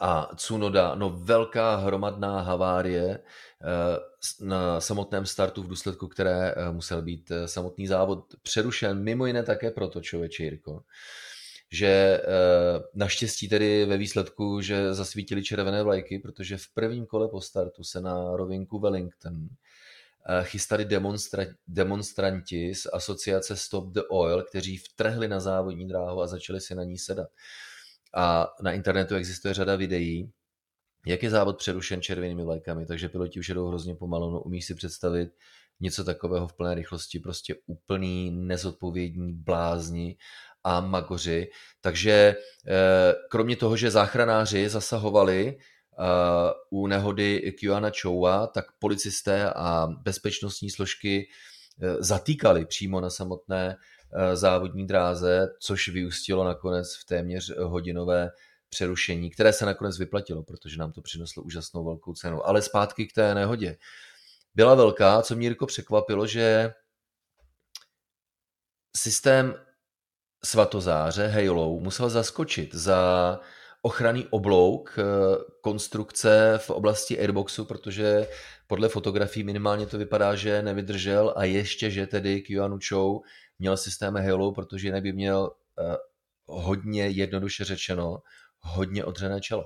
[0.00, 7.02] a Cunoda, no velká hromadná havárie eh, na samotném startu, v důsledku které eh, musel
[7.02, 10.82] být samotný závod přerušen, mimo jiné také proto, člověče Jirko,
[11.72, 12.20] že
[12.94, 18.00] naštěstí tedy ve výsledku, že zasvítili červené vlajky, protože v prvním kole po startu se
[18.00, 19.48] na rovinku Wellington
[20.42, 26.60] chystali demonstra- demonstranti z asociace Stop the Oil, kteří vtrhli na závodní dráhu a začali
[26.60, 27.28] si na ní sedat.
[28.14, 30.32] A na internetu existuje řada videí,
[31.06, 34.74] jak je závod přerušen červenými vlajkami, takže piloti už jedou hrozně pomalu, no umí si
[34.74, 35.30] představit
[35.80, 40.16] něco takového v plné rychlosti, prostě úplný nezodpovědní blázni
[40.64, 41.50] a magoři.
[41.80, 42.12] Takže
[42.66, 45.58] eh, kromě toho, že záchranáři zasahovali
[46.70, 51.28] u nehody Kiana Choua, tak policisté a bezpečnostní složky
[51.82, 58.30] eh, zatýkali přímo na samotné eh, závodní dráze, což vyústilo nakonec v téměř hodinové
[58.68, 62.46] přerušení, které se nakonec vyplatilo, protože nám to přineslo úžasnou velkou cenu.
[62.46, 63.76] Ale zpátky k té nehodě.
[64.54, 66.72] Byla velká, co mě Jirko překvapilo, že
[68.96, 69.54] systém
[70.44, 73.40] svatozáře Halo musel zaskočit za
[73.88, 75.02] ochranný oblouk eh,
[75.60, 78.28] konstrukce v oblasti airboxu, protože
[78.66, 83.22] podle fotografií minimálně to vypadá, že nevydržel a ještě, že tedy Keanu Chou
[83.58, 85.96] měl systém Halo, protože jinak by měl eh,
[86.46, 88.18] hodně jednoduše řečeno
[88.60, 89.64] hodně odřené čelo.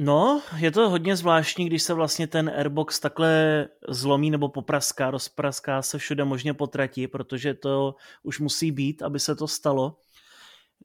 [0.00, 5.82] No, je to hodně zvláštní, když se vlastně ten airbox takhle zlomí nebo popraská, rozpraská
[5.82, 9.96] se všude možně potratí, protože to už musí být, aby se to stalo.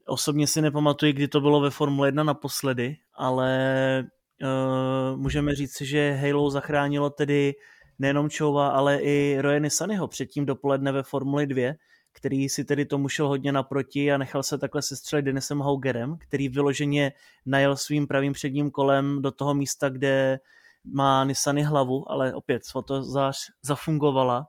[0.06, 4.04] Osobně si nepamatuji, kdy to bylo ve Formule 1 naposledy, ale
[4.42, 7.54] uh, můžeme říct, že Halo zachránilo tedy
[7.98, 11.72] nejenom Chova, ale i Royeny Sanyho předtím dopoledne ve Formuli 2,
[12.12, 16.48] který si tedy tomu šel hodně naproti a nechal se takhle sestřelit Denisem Haugerem, který
[16.48, 17.12] vyloženě
[17.46, 20.38] najel svým pravým předním kolem do toho místa, kde
[20.84, 22.62] má Nissany hlavu, ale opět
[23.00, 24.46] zář zafungovala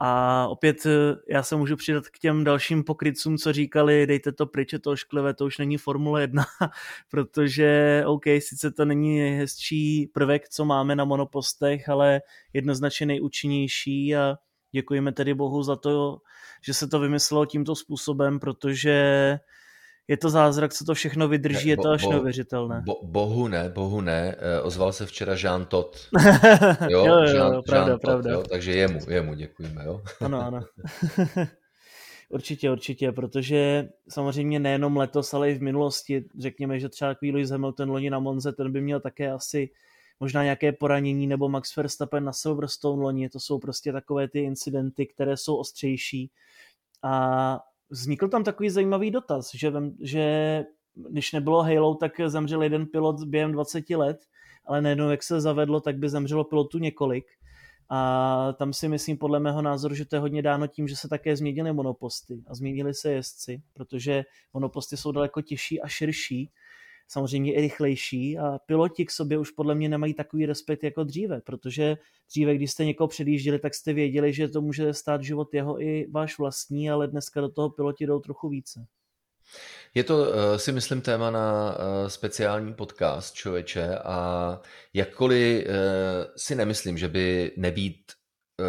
[0.00, 4.46] a opět eh, já se můžu přidat k těm dalším pokrytcům, co říkali, dejte to
[4.46, 6.44] pryč, je to ošklivé, to už není Formule 1,
[7.10, 12.20] protože OK, sice to není nejhezčí prvek, co máme na monopostech, ale
[12.52, 14.36] jednoznačně nejúčinnější a
[14.72, 16.18] děkujeme tedy Bohu za to,
[16.64, 19.38] že se to vymyslelo tímto způsobem, protože
[20.08, 22.82] je to zázrak, co to všechno vydrží, ne, je to až bo, neuvěřitelné.
[22.86, 26.08] Bo, bohu ne, bohu ne, eh, ozval se včera Jean Tot.
[26.88, 28.30] Jo, jo, jo, Jean, jo pravda, Jean pravda.
[28.30, 30.02] Tot, jo, takže jemu, jemu děkujeme, jo.
[30.20, 30.60] ano, ano.
[32.28, 37.50] určitě, určitě, protože samozřejmě nejenom letos, ale i v minulosti, řekněme, že třeba takový Lewis
[37.50, 39.70] Hamilton loni na Monze, ten by měl také asi
[40.20, 45.06] možná nějaké poranění, nebo Max Verstappen na Silverstone loni, to jsou prostě takové ty incidenty,
[45.06, 46.30] které jsou ostřejší.
[47.02, 47.60] A
[47.90, 50.64] vznikl tam takový zajímavý dotaz, že, že
[51.10, 54.18] když nebylo Halo, tak zemřel jeden pilot během 20 let,
[54.66, 57.24] ale najednou jak se zavedlo, tak by zemřelo pilotů několik.
[57.90, 61.08] A tam si myslím podle mého názoru, že to je hodně dáno tím, že se
[61.08, 64.24] také změnily monoposty a změnili se jezdci, protože
[64.54, 66.50] monoposty jsou daleko těžší a širší
[67.08, 71.40] samozřejmě i rychlejší a piloti k sobě už podle mě nemají takový respekt jako dříve,
[71.40, 71.96] protože
[72.30, 76.06] dříve, když jste někoho předjížděli, tak jste věděli, že to může stát život jeho i
[76.10, 78.86] váš vlastní, ale dneska do toho piloti jdou trochu více.
[79.94, 84.60] Je to, eh, si myslím, téma na eh, speciální podcast člověče a
[84.94, 85.72] jakkoliv eh,
[86.36, 88.12] si nemyslím, že by nebýt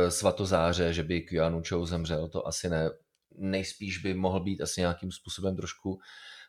[0.09, 2.89] svatozáře, že by Keanu Chou zemřel, to asi ne.
[3.37, 5.99] Nejspíš by mohl být asi nějakým způsobem trošku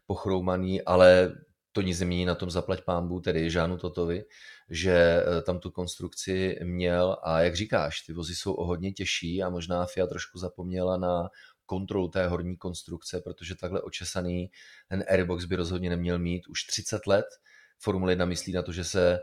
[0.06, 1.32] pochroumaný, ale
[1.72, 4.24] to nic nemění na tom zaplať pámbu, tedy Žánu Totovi,
[4.70, 9.42] že eh, tam tu konstrukci měl a jak říkáš, ty vozy jsou o hodně těžší
[9.42, 11.28] a možná FIA trošku zapomněla na
[11.66, 14.50] kontrolu té horní konstrukce, protože takhle očesaný
[14.88, 17.26] ten airbox by rozhodně neměl mít už 30 let.
[17.78, 19.18] Formule 1 myslí na to, že se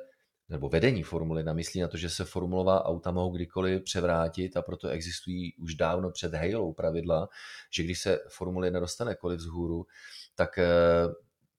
[0.49, 4.61] nebo vedení Formule 1 myslí na to, že se formulová auta mohou kdykoliv převrátit a
[4.61, 7.27] proto existují už dávno před Halo pravidla,
[7.73, 9.85] že když se Formule 1 dostane koliv vzhůru,
[10.35, 10.67] tak eh,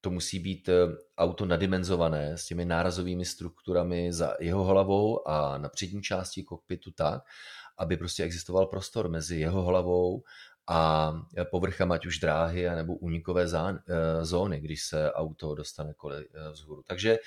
[0.00, 0.72] to musí být eh,
[1.18, 7.22] auto nadimenzované s těmi nárazovými strukturami za jeho hlavou a na přední části kokpitu tak,
[7.78, 10.22] aby prostě existoval prostor mezi jeho hlavou
[10.66, 11.12] a
[11.50, 16.82] povrchem ať už dráhy nebo únikové eh, zóny, když se auto dostane kole eh, vzhůru.
[16.86, 17.18] Takže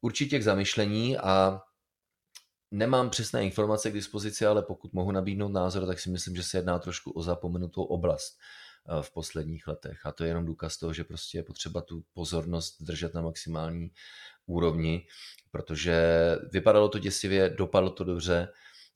[0.00, 1.60] určitě k zamyšlení a
[2.70, 6.58] nemám přesné informace k dispozici, ale pokud mohu nabídnout názor, tak si myslím, že se
[6.58, 8.69] jedná trošku o zapomenutou oblast Eh,
[9.00, 10.06] v posledních letech.
[10.06, 13.90] A to je jenom důkaz toho, že prostě je potřeba tu pozornost držet na maximální
[14.46, 15.06] úrovni,
[15.50, 18.48] protože vypadalo to děsivě, dopadlo to dobře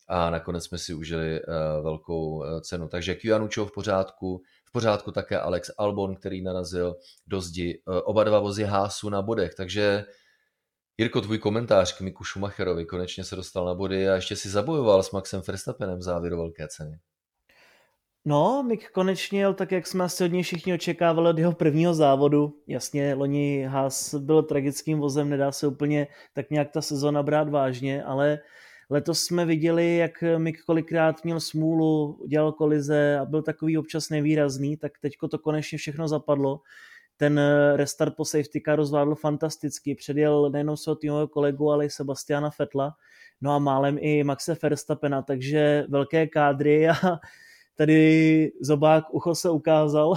[0.09, 1.41] a nakonec jsme si užili
[1.83, 2.89] velkou cenu.
[2.89, 8.39] Takže Kianučo v pořádku, v pořádku také Alex Albon, který narazil do zdi, oba dva
[8.39, 10.05] vozy Hásu na bodech, takže
[10.99, 15.03] Jirko, tvůj komentář k Miku Schumacherovi konečně se dostal na body a ještě si zabojoval
[15.03, 16.99] s Maxem Verstappenem v závěru velké ceny.
[18.27, 22.63] No, Mik konečně jel tak, jak jsme asi hodně všichni očekávali od jeho prvního závodu.
[22.67, 28.05] Jasně, loni Haas byl tragickým vozem, nedá se úplně tak nějak ta sezona brát vážně,
[28.05, 28.39] ale
[28.91, 34.77] letos jsme viděli, jak Mik kolikrát měl smůlu, dělal kolize a byl takový občas nevýrazný,
[34.77, 36.61] tak teďko to konečně všechno zapadlo
[37.17, 39.95] ten eh, restart po safety car zvládl fantasticky.
[39.95, 42.95] Předjel nejenom svého týmového kolegu, ale i Sebastiana Fetla,
[43.41, 46.95] no a málem i Maxe Verstappena, takže velké kádry a
[47.77, 50.15] tady Zobák ucho se ukázal,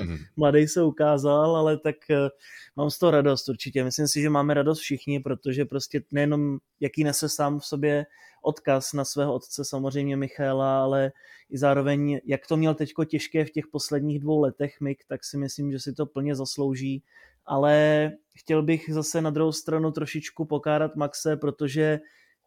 [0.00, 0.16] mhm.
[0.36, 2.28] mladý se ukázal, ale tak eh,
[2.76, 3.84] mám z toho radost určitě.
[3.84, 8.06] Myslím si, že máme radost všichni, protože prostě nejenom jaký nese sám v sobě
[8.42, 11.12] odkaz na svého otce, samozřejmě Michaela, ale
[11.50, 15.38] i zároveň, jak to měl teďko těžké v těch posledních dvou letech Mik, tak si
[15.38, 17.02] myslím, že si to plně zaslouží.
[17.46, 22.00] Ale chtěl bych zase na druhou stranu trošičku pokárat Maxe, protože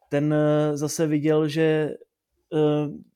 [0.08, 1.94] ten eh, zase viděl, že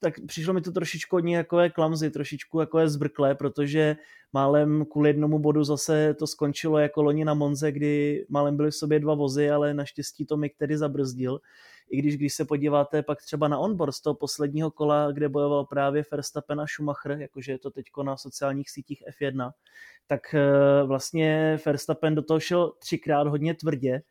[0.00, 3.96] tak přišlo mi to trošičku od nějakové klamzy, trošičku jako je zbrklé, protože
[4.32, 8.74] málem kvůli jednomu bodu zase to skončilo jako loni na Monze, kdy málem byly v
[8.74, 11.40] sobě dva vozy, ale naštěstí to Mick tedy zabrzdil.
[11.90, 15.64] I když, když se podíváte pak třeba na onboard z toho posledního kola, kde bojoval
[15.64, 19.50] právě Verstappen a Schumacher, jakože je to teďko na sociálních sítích F1,
[20.06, 20.42] tak eh,
[20.86, 24.02] vlastně Verstappen do toho šel třikrát hodně tvrdě,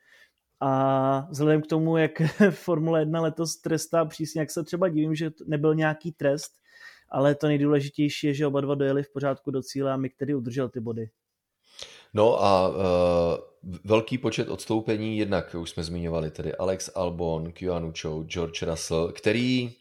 [0.59, 2.11] a vzhledem k tomu, jak
[2.51, 6.51] Formule 1 letos trestá přísně, jak se třeba divím, že nebyl nějaký trest,
[7.09, 10.35] ale to nejdůležitější je, že oba dva dojeli v pořádku do cíle a mi který
[10.35, 11.09] udržel ty body.
[12.13, 12.75] No a uh,
[13.83, 19.71] velký počet odstoupení, jednak už jsme zmiňovali, tedy Alex Albon, Keanu Cho, George Russell, který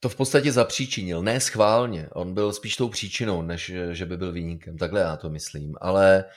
[0.00, 4.32] to v podstatě zapříčinil, ne schválně, on byl spíš tou příčinou, než že by byl
[4.32, 6.32] výnikem, takhle já to myslím, ale uh,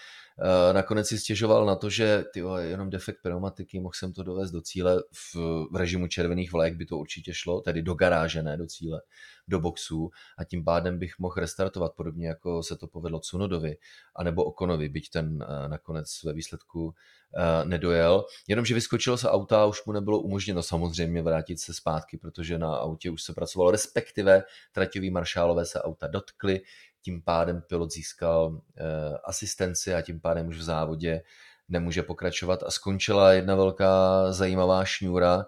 [0.72, 4.62] nakonec si stěžoval na to, že ty jenom defekt pneumatiky, mohl jsem to dovést do
[4.62, 5.36] cíle v,
[5.72, 9.02] v režimu červených vlajek by to určitě šlo, tedy do garáže, ne do cíle,
[9.48, 13.78] do boxu a tím pádem bych mohl restartovat, podobně jako se to povedlo Cunodovi,
[14.16, 16.94] anebo Okonovi, byť ten eh, nakonec ve výsledku
[17.36, 18.26] eh, nedojel.
[18.48, 22.76] Jenomže vyskočil se auta a už mu nebylo umožněno samozřejmě vrátit se zpátky, protože na
[22.76, 26.62] autě už se pracovalo, respektive traťoví maršálové se auta dotkli,
[27.02, 28.84] tím pádem pilot získal eh,
[29.24, 31.22] asistenci a tím pádem už v závodě
[31.70, 35.46] nemůže pokračovat a skončila jedna velká zajímavá šňůra.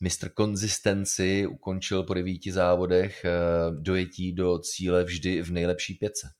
[0.00, 3.30] Mistr konzistenci ukončil po devíti závodech eh,
[3.70, 6.30] dojetí do cíle vždy v nejlepší pětce.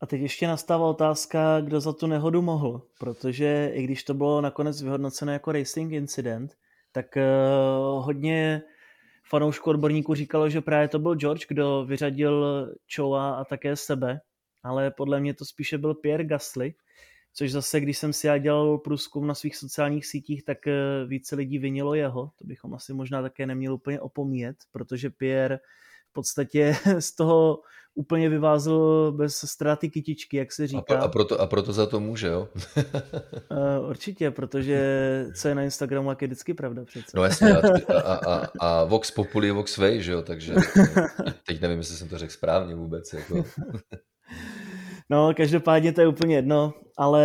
[0.00, 4.40] A teď ještě nastává otázka, kdo za tu nehodu mohl, protože i když to bylo
[4.40, 6.56] nakonec vyhodnoceno jako racing incident,
[6.92, 8.62] tak uh, hodně
[9.32, 14.20] fanoušku odborníků říkalo, že právě to byl George, kdo vyřadil Choa a také sebe,
[14.62, 16.74] ale podle mě to spíše byl Pierre Gasly,
[17.32, 20.74] což zase, když jsem si já dělal průzkum na svých sociálních sítích, tak eh,
[21.06, 25.58] více lidí vinilo jeho, to bychom asi možná také neměli úplně opomíjet, protože Pierre
[26.10, 27.62] v podstatě z toho
[27.94, 30.98] úplně vyvázl bez ztráty kytičky, jak se říká.
[30.98, 32.48] A, a, proto, a proto za to může, jo?
[33.50, 37.16] uh, určitě, protože co je na Instagramu, jak je vždycky pravda přece.
[37.16, 40.54] No jasně, a, a, a, a Vox Populi je Vox Vej, že jo, takže
[41.46, 43.12] teď nevím, jestli jsem to řekl správně vůbec.
[43.12, 43.44] Jako.
[45.10, 47.22] No, každopádně to je úplně jedno, ale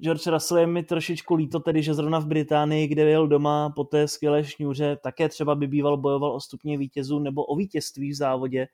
[0.00, 3.84] George Russell je mi trošičku líto tedy, že zrovna v Británii, kde jel doma po
[3.84, 8.14] té skvělé šňůře, také třeba by býval bojoval o stupně vítězů nebo o vítězství v
[8.14, 8.68] závodě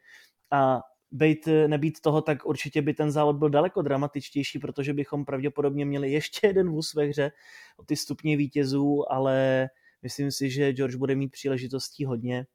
[0.51, 0.81] a
[1.11, 6.13] být, nebýt toho, tak určitě by ten závod byl daleko dramatičtější, protože bychom pravděpodobně měli
[6.13, 7.33] ještě jeden vůz ve hře
[7.77, 9.69] o ty stupně vítězů, ale
[10.03, 12.47] myslím si, že George bude mít příležitostí hodně.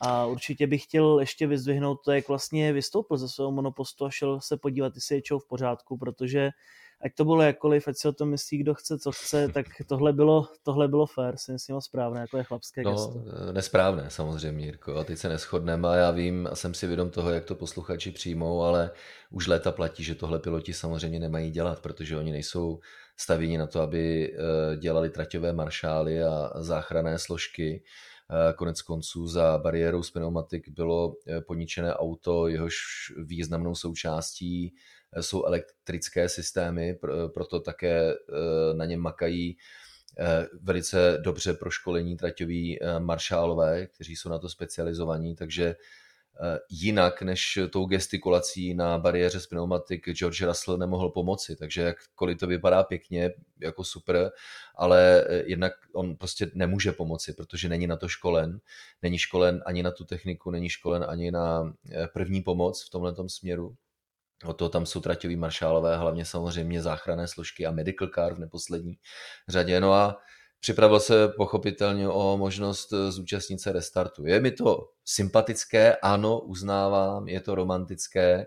[0.00, 4.40] A určitě bych chtěl ještě vyzdvihnout to, jak vlastně vystoupil ze svého monopostu a šel
[4.40, 6.50] se podívat, jestli je v pořádku, protože
[7.04, 10.12] ať to bylo jakkoliv, ať si o tom myslí, kdo chce, co chce, tak tohle
[10.12, 13.24] bylo, tohle bylo fair, si myslím, správné, jako je chlapské no, gesto.
[13.52, 17.30] nesprávné samozřejmě, Jirko, a teď se neschodneme a já vím a jsem si vědom toho,
[17.30, 18.90] jak to posluchači přijmou, ale
[19.30, 22.78] už léta platí, že tohle piloti samozřejmě nemají dělat, protože oni nejsou
[23.16, 27.82] stavěni na to, aby eh, dělali traťové maršály a záchranné složky,
[28.30, 31.14] Eh, konec konců za bariérou z pneumatik bylo
[31.46, 32.74] poničené auto, jehož
[33.26, 34.74] významnou součástí
[35.20, 36.98] jsou elektrické systémy,
[37.34, 38.14] proto také
[38.76, 39.56] na něm makají
[40.60, 45.76] velice dobře proškolení traťoví maršálové, kteří jsou na to specializovaní, takže
[46.40, 52.38] Eh, jinak než tou gestikulací na bariéře z pneumatik George Russell nemohl pomoci, takže jakkoliv
[52.38, 54.32] to vypadá pěkně, jako super,
[54.74, 58.60] ale eh, jednak on prostě nemůže pomoci, protože není na to školen,
[59.02, 63.14] není školen ani na tu techniku, není školen ani na eh, první pomoc v tomhle
[63.26, 63.76] směru.
[64.44, 68.98] O to tam jsou traťoví maršálové, hlavně samozřejmě záchranné složky a medical car v neposlední
[69.48, 69.80] řadě.
[69.80, 70.16] No a
[70.60, 74.26] Připravil se pochopitelně o možnost eh, zúčastnit se restartu.
[74.26, 78.46] Je mi to sympatické, ano, uznávám, je to romantické,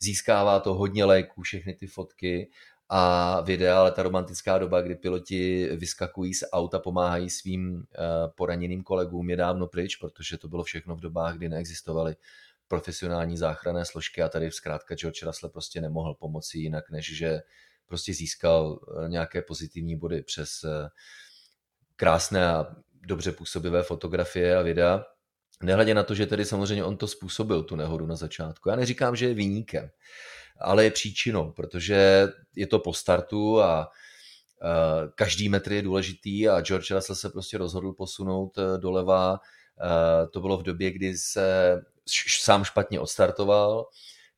[0.00, 2.50] získává to hodně léků, všechny ty fotky
[2.88, 7.98] a videa, ale ta romantická doba, kdy piloti vyskakují z auta, pomáhají svým eh,
[8.36, 12.16] poraněným kolegům, je dávno pryč, protože to bylo všechno v dobách, kdy neexistovaly
[12.72, 17.40] profesionální záchranné složky a tady zkrátka George Russell prostě nemohl pomoci jinak, než že
[17.86, 20.48] prostě získal eh, nějaké pozitivní body přes
[21.96, 22.66] krásné a
[23.06, 25.04] dobře působivé fotografie a videa.
[25.62, 28.68] Nehledě na to, že tedy samozřejmě on to způsobil, tu nehodu na začátku.
[28.68, 29.90] Já neříkám, že je výnikem,
[30.60, 33.88] ale je příčinou, protože je to po startu a
[35.14, 39.40] každý metr je důležitý a George Russell se prostě rozhodl posunout doleva.
[40.32, 41.76] To bylo v době, kdy se
[42.40, 43.86] sám špatně odstartoval.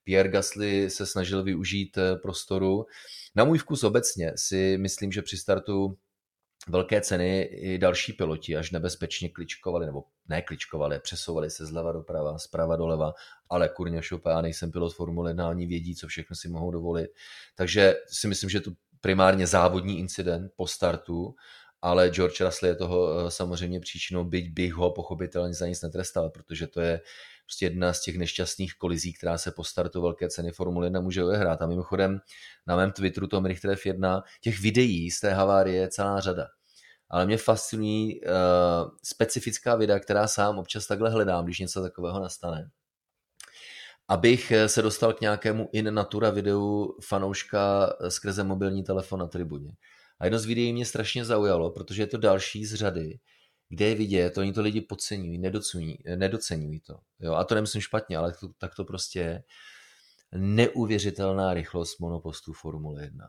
[0.04, 2.86] Pierre Gasly se snažil využít e, prostoru.
[3.34, 5.98] Na můj vkus obecně si myslím, že při startu
[6.68, 12.38] velké ceny i další piloti až nebezpečně kličkovali, nebo ne kličkovali, přesouvali se zleva doprava,
[12.38, 13.12] zprava doleva,
[13.50, 17.10] ale kurně šopa, já nejsem pilot Formule 1, ani vědí, co všechno si mohou dovolit.
[17.54, 21.34] Takže si myslím, že to primárně závodní incident po startu,
[21.82, 26.30] ale George Russell je toho eh, samozřejmě příčinou, byť bych ho pochopitelně za nic netrestal,
[26.30, 27.00] protože to je
[27.46, 31.24] prostě jedna z těch nešťastných kolizí, která se po startu velké ceny Formule 1 může
[31.24, 31.62] odehrát.
[31.62, 32.20] A mimochodem
[32.66, 36.46] na mém Twitteru Tom Richter 1 těch videí z té havárie je celá řada.
[37.10, 38.30] Ale mě fascinují uh,
[39.04, 42.70] specifická videa, která sám občas takhle hledám, když něco takového nastane.
[44.08, 49.72] Abych se dostal k nějakému in natura videu fanouška skrze mobilní telefon na tribuně.
[50.20, 53.18] A jedno z videí mě strašně zaujalo, protože je to další z řady,
[53.68, 56.98] kde je vidět, oni to lidi podceňují, nedocenují, nedocenují to.
[57.20, 57.34] Jo?
[57.34, 59.42] A to nemyslím špatně, ale to, tak to prostě je
[60.36, 63.26] neuvěřitelná rychlost monopostů Formule 1.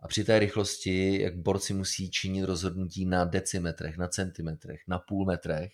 [0.00, 5.26] A při té rychlosti, jak borci musí činit rozhodnutí na decimetrech, na centimetrech, na půl
[5.26, 5.72] metrech,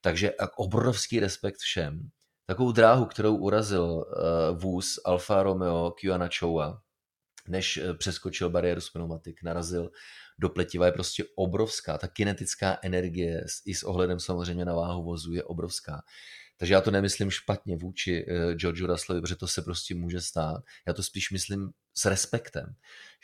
[0.00, 2.08] takže obrovský respekt všem.
[2.46, 6.82] Takovou dráhu, kterou urazil uh, vůz Alfa Romeo Kiana Choua,
[7.48, 9.90] než eh, přeskočil bariéru z pneumatik, narazil
[10.38, 11.98] do pletiva, je prostě obrovská.
[11.98, 16.02] Ta kinetická energie i s ohledem samozřejmě na váhu vozu je obrovská.
[16.56, 20.62] Takže já to nemyslím špatně vůči uh, Georgeu Russellovi, protože to se prostě může stát.
[20.86, 22.74] Já to spíš myslím s respektem,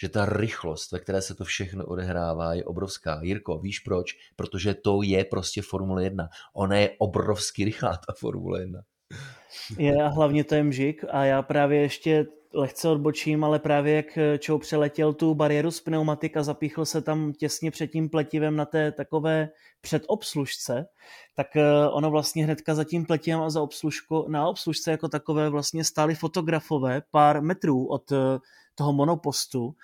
[0.00, 3.20] že ta rychlost, ve které se to všechno odehrává, je obrovská.
[3.22, 4.12] Jirko, víš proč?
[4.36, 6.28] Protože to je prostě Formule 1.
[6.54, 8.80] Ona je obrovsky rychlá, ta Formule 1.
[9.78, 14.18] Je a hlavně to je mžik a já právě ještě lehce odbočím, ale právě jak
[14.38, 18.64] Čou přeletěl tu bariéru z pneumatik a zapíchl se tam těsně před tím pletivem na
[18.64, 19.48] té takové
[19.80, 20.86] předobslužce,
[21.36, 25.48] tak eh, ono vlastně hnedka za tím pletivem a za obslužku, na obslužce jako takové
[25.48, 28.16] vlastně stály fotografové pár metrů od eh,
[28.74, 29.74] toho monopostu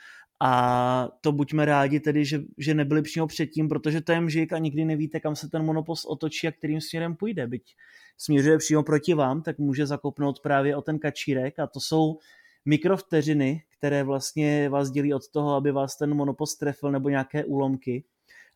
[0.40, 4.58] a to buďme rádi tedy, že, že nebyli přímo předtím, protože to je mžik a
[4.58, 7.46] nikdy nevíte, kam se ten monopost otočí a kterým směrem půjde.
[7.46, 7.74] Byť
[8.18, 12.18] směřuje přímo proti vám, tak může zakopnout právě o ten kačírek a to jsou
[12.66, 18.04] mikrovteřiny, které vlastně vás dělí od toho, aby vás ten monopost trefil nebo nějaké úlomky.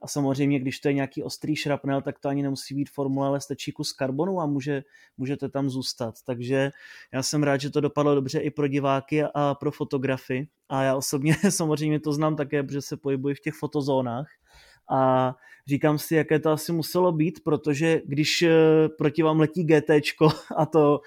[0.02, 3.40] A samozřejmě, když to je nějaký ostrý šrapnel, tak to ani nemusí být formule, ale
[3.40, 4.82] stačí kus karbonu a může,
[5.16, 6.14] můžete tam zůstat.
[6.26, 6.70] Takže
[7.12, 10.48] já jsem rád, že to dopadlo dobře i pro diváky a pro fotografy.
[10.68, 14.28] A já osobně samozřejmě to znám také, protože se pohybuji v těch fotozónách.
[14.90, 15.34] A
[15.66, 19.90] říkám si, jaké to asi muselo být, protože když eh, proti vám letí GT
[20.56, 21.00] a to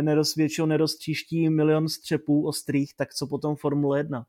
[0.00, 4.26] nerozvětšou, neroztříští milion střepů ostrých, tak co potom Formule 1?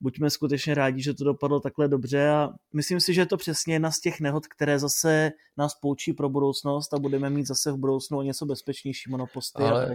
[0.00, 3.74] buďme skutečně rádi, že to dopadlo takhle dobře a myslím si, že je to přesně
[3.74, 7.76] jedna z těch nehod, které zase nás poučí pro budoucnost a budeme mít zase v
[7.76, 9.88] budoucnu o něco bezpečnější monoposty ale, a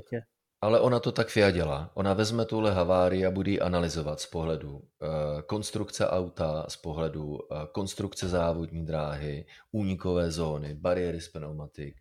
[0.61, 1.91] Ale ona to tak FIA dělá.
[1.93, 4.81] Ona vezme tuhle havárii a bude ji analyzovat z pohledu uh,
[5.45, 7.37] konstrukce auta, z pohledu uh,
[7.71, 11.95] konstrukce závodní dráhy, únikové zóny, bariéry z pneumatik,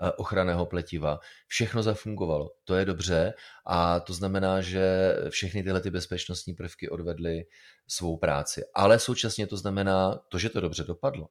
[0.00, 1.20] Eh, ochranného pletiva.
[1.46, 2.50] Všechno zafungovalo.
[2.64, 3.34] To je dobře
[3.66, 7.44] a to znamená, že všechny tyhle ty bezpečnostní prvky odvedly
[7.88, 8.62] svou práci.
[8.74, 11.28] Ale současně to znamená, to, že to dobře dopadlo,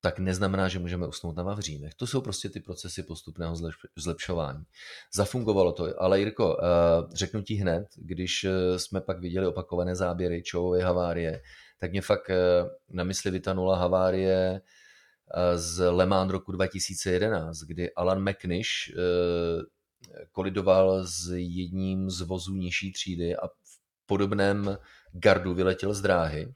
[0.00, 1.94] tak neznamená, že můžeme usnout na Vavřínech.
[1.94, 3.56] To jsou prostě ty procesy postupného
[3.96, 4.64] zlepšování.
[5.14, 6.66] Zafungovalo to, ale Jirko, eh,
[7.14, 11.42] řeknu ti hned, když eh, jsme pak viděli opakované záběry Čovové havárie,
[11.78, 12.30] tak mě fakt
[12.90, 14.60] na mysli vytanula havárie
[15.54, 18.94] z Le Mans roku 2011, kdy Alan McNish eh,
[20.32, 24.78] kolidoval s jedním z vozů nižší třídy a v podobném
[25.12, 26.54] gardu vyletěl z dráhy.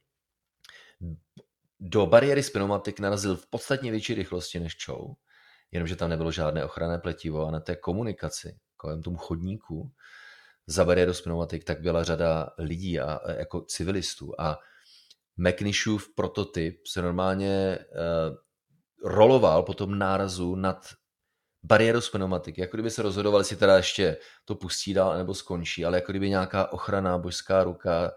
[1.87, 5.15] Do bariéry s pneumatik narazil v podstatně větší rychlosti než Chow,
[5.73, 9.93] jenomže tam nebylo žádné ochranné pletivo a na té komunikaci kolem tomu chodníku
[10.67, 14.33] za bariéru s pneumatik tak byla řada lidí a, jako civilistů.
[14.39, 14.59] A
[15.37, 18.37] McNishův prototyp se normálně uh,
[19.11, 20.87] roloval po tom nárazu nad
[21.63, 25.85] bariéru s pneumatiky, jako kdyby se rozhodovali, jestli teda ještě to pustí dál nebo skončí,
[25.85, 28.13] ale jako kdyby nějaká ochrana, božská ruka,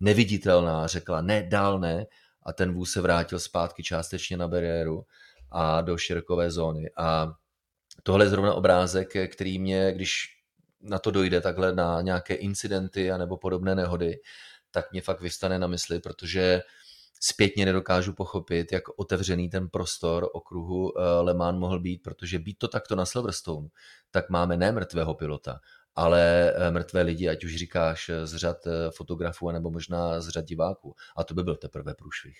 [0.00, 2.06] neviditelná, řekla ne, dál ne
[2.48, 5.04] a ten vůz se vrátil zpátky částečně na bariéru
[5.50, 6.90] a do širokové zóny.
[6.96, 7.32] A
[8.02, 10.38] tohle je zrovna obrázek, který mě, když
[10.80, 14.20] na to dojde takhle na nějaké incidenty nebo podobné nehody,
[14.70, 16.62] tak mě fakt vystane na mysli, protože
[17.20, 22.58] zpětně nedokážu pochopit, jak otevřený ten prostor okruhu eh, Le Mans mohl být, protože být
[22.58, 23.68] to takto na Silverstone,
[24.10, 25.60] tak máme ne mrtvého pilota,
[25.98, 30.44] ale eh, mrtvé lidi, ať už říkáš z řad eh, fotografů, nebo možná z řad
[30.44, 30.94] diváků.
[31.16, 32.36] A to by byl teprve průšvih.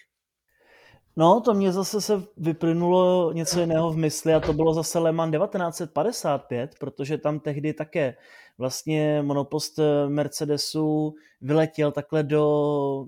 [1.16, 5.12] No, to mě zase se vyplynulo něco jiného v mysli a to bylo zase Le
[5.12, 8.16] Mans 1955, protože tam tehdy také
[8.59, 9.78] vlastně monopost
[10.09, 13.06] Mercedesu vyletěl takhle do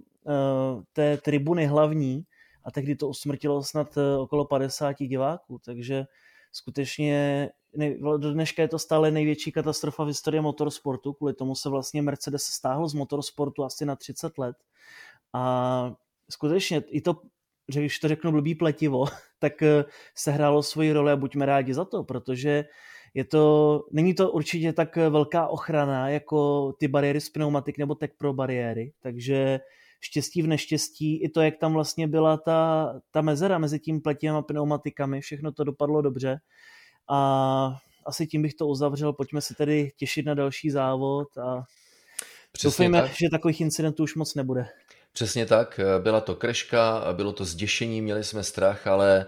[0.93, 2.25] té tribuny hlavní
[2.65, 6.05] a tehdy to usmrtilo snad eh, okolo 50 diváků, takže
[6.53, 7.49] skutečně
[7.99, 12.43] do dneška je to stále největší katastrofa v historii motorsportu, kvůli tomu se vlastně Mercedes
[12.43, 14.57] stáhl z motorsportu asi na 30 let.
[15.33, 15.95] A
[16.31, 17.23] skutečně i to
[17.71, 19.05] že když to řeknu blbý pletivo,
[19.39, 19.85] tak eh,
[20.15, 22.65] se hrálo svoji roli a buďme rádi za to, protože
[23.15, 28.11] je to, není to určitě tak velká ochrana jako ty bariéry z pneumatik nebo Tech
[28.19, 29.61] Pro bariéry, takže
[30.01, 34.37] štěstí v neštěstí, i to, jak tam vlastně byla ta, ta mezera mezi tím pletivem
[34.37, 36.41] a pneumatikami, všechno to dopadlo dobře
[37.11, 37.77] a
[38.07, 41.63] asi tím bych to uzavřel, pojďme se tedy těšit na další závod a
[42.65, 43.11] doufejme, tak.
[43.11, 44.67] že takových incidentů už moc nebude.
[45.13, 49.27] Přesně tak, byla to kreška, bylo to zděšení, měli jsme strach, ale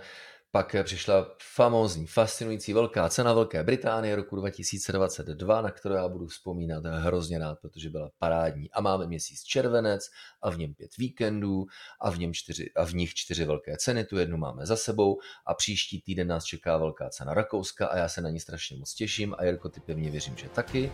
[0.53, 6.84] pak přišla famózní, fascinující velká cena Velké Británie roku 2022, na kterou já budu vzpomínat
[6.84, 8.70] hrozně rád, protože byla parádní.
[8.70, 10.11] A máme měsíc červenec
[10.42, 11.66] a v něm pět víkendů
[12.00, 15.20] a v, něm čtyři, a v nich čtyři velké ceny, tu jednu máme za sebou
[15.46, 18.94] a příští týden nás čeká velká cena Rakouska a já se na ní strašně moc
[18.94, 20.92] těším a Jirko, ty pevně věřím, že taky.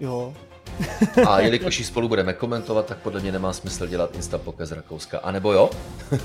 [0.00, 0.34] Jo,
[1.26, 5.18] a jelikož ji spolu budeme komentovat, tak podle mě nemá smysl dělat Instapoke z Rakouska.
[5.18, 5.70] A nebo jo?
[6.12, 6.18] uh,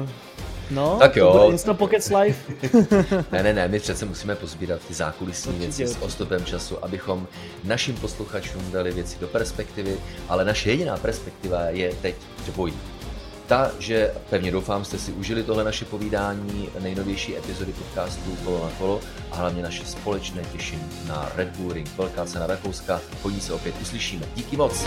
[0.70, 1.48] no, tak jo.
[1.50, 2.36] Instapockets live.
[3.32, 7.28] ne, ne, ne, my přece musíme pozbírat ty zákulisní věci s ostupem času, abychom
[7.64, 9.96] našim posluchačům dali věci do perspektivy,
[10.28, 12.14] ale naše jediná perspektiva je teď
[12.46, 12.74] dvojí
[13.46, 18.70] ta, že pevně doufám, jste si užili tohle naše povídání, nejnovější epizody podcastu Kolo na
[18.78, 21.88] kolo a hlavně naše společné těšení na Red Bull Ring.
[21.96, 24.26] Velká cena Rakouska, chodí se opět uslyšíme.
[24.34, 24.84] Díky moc!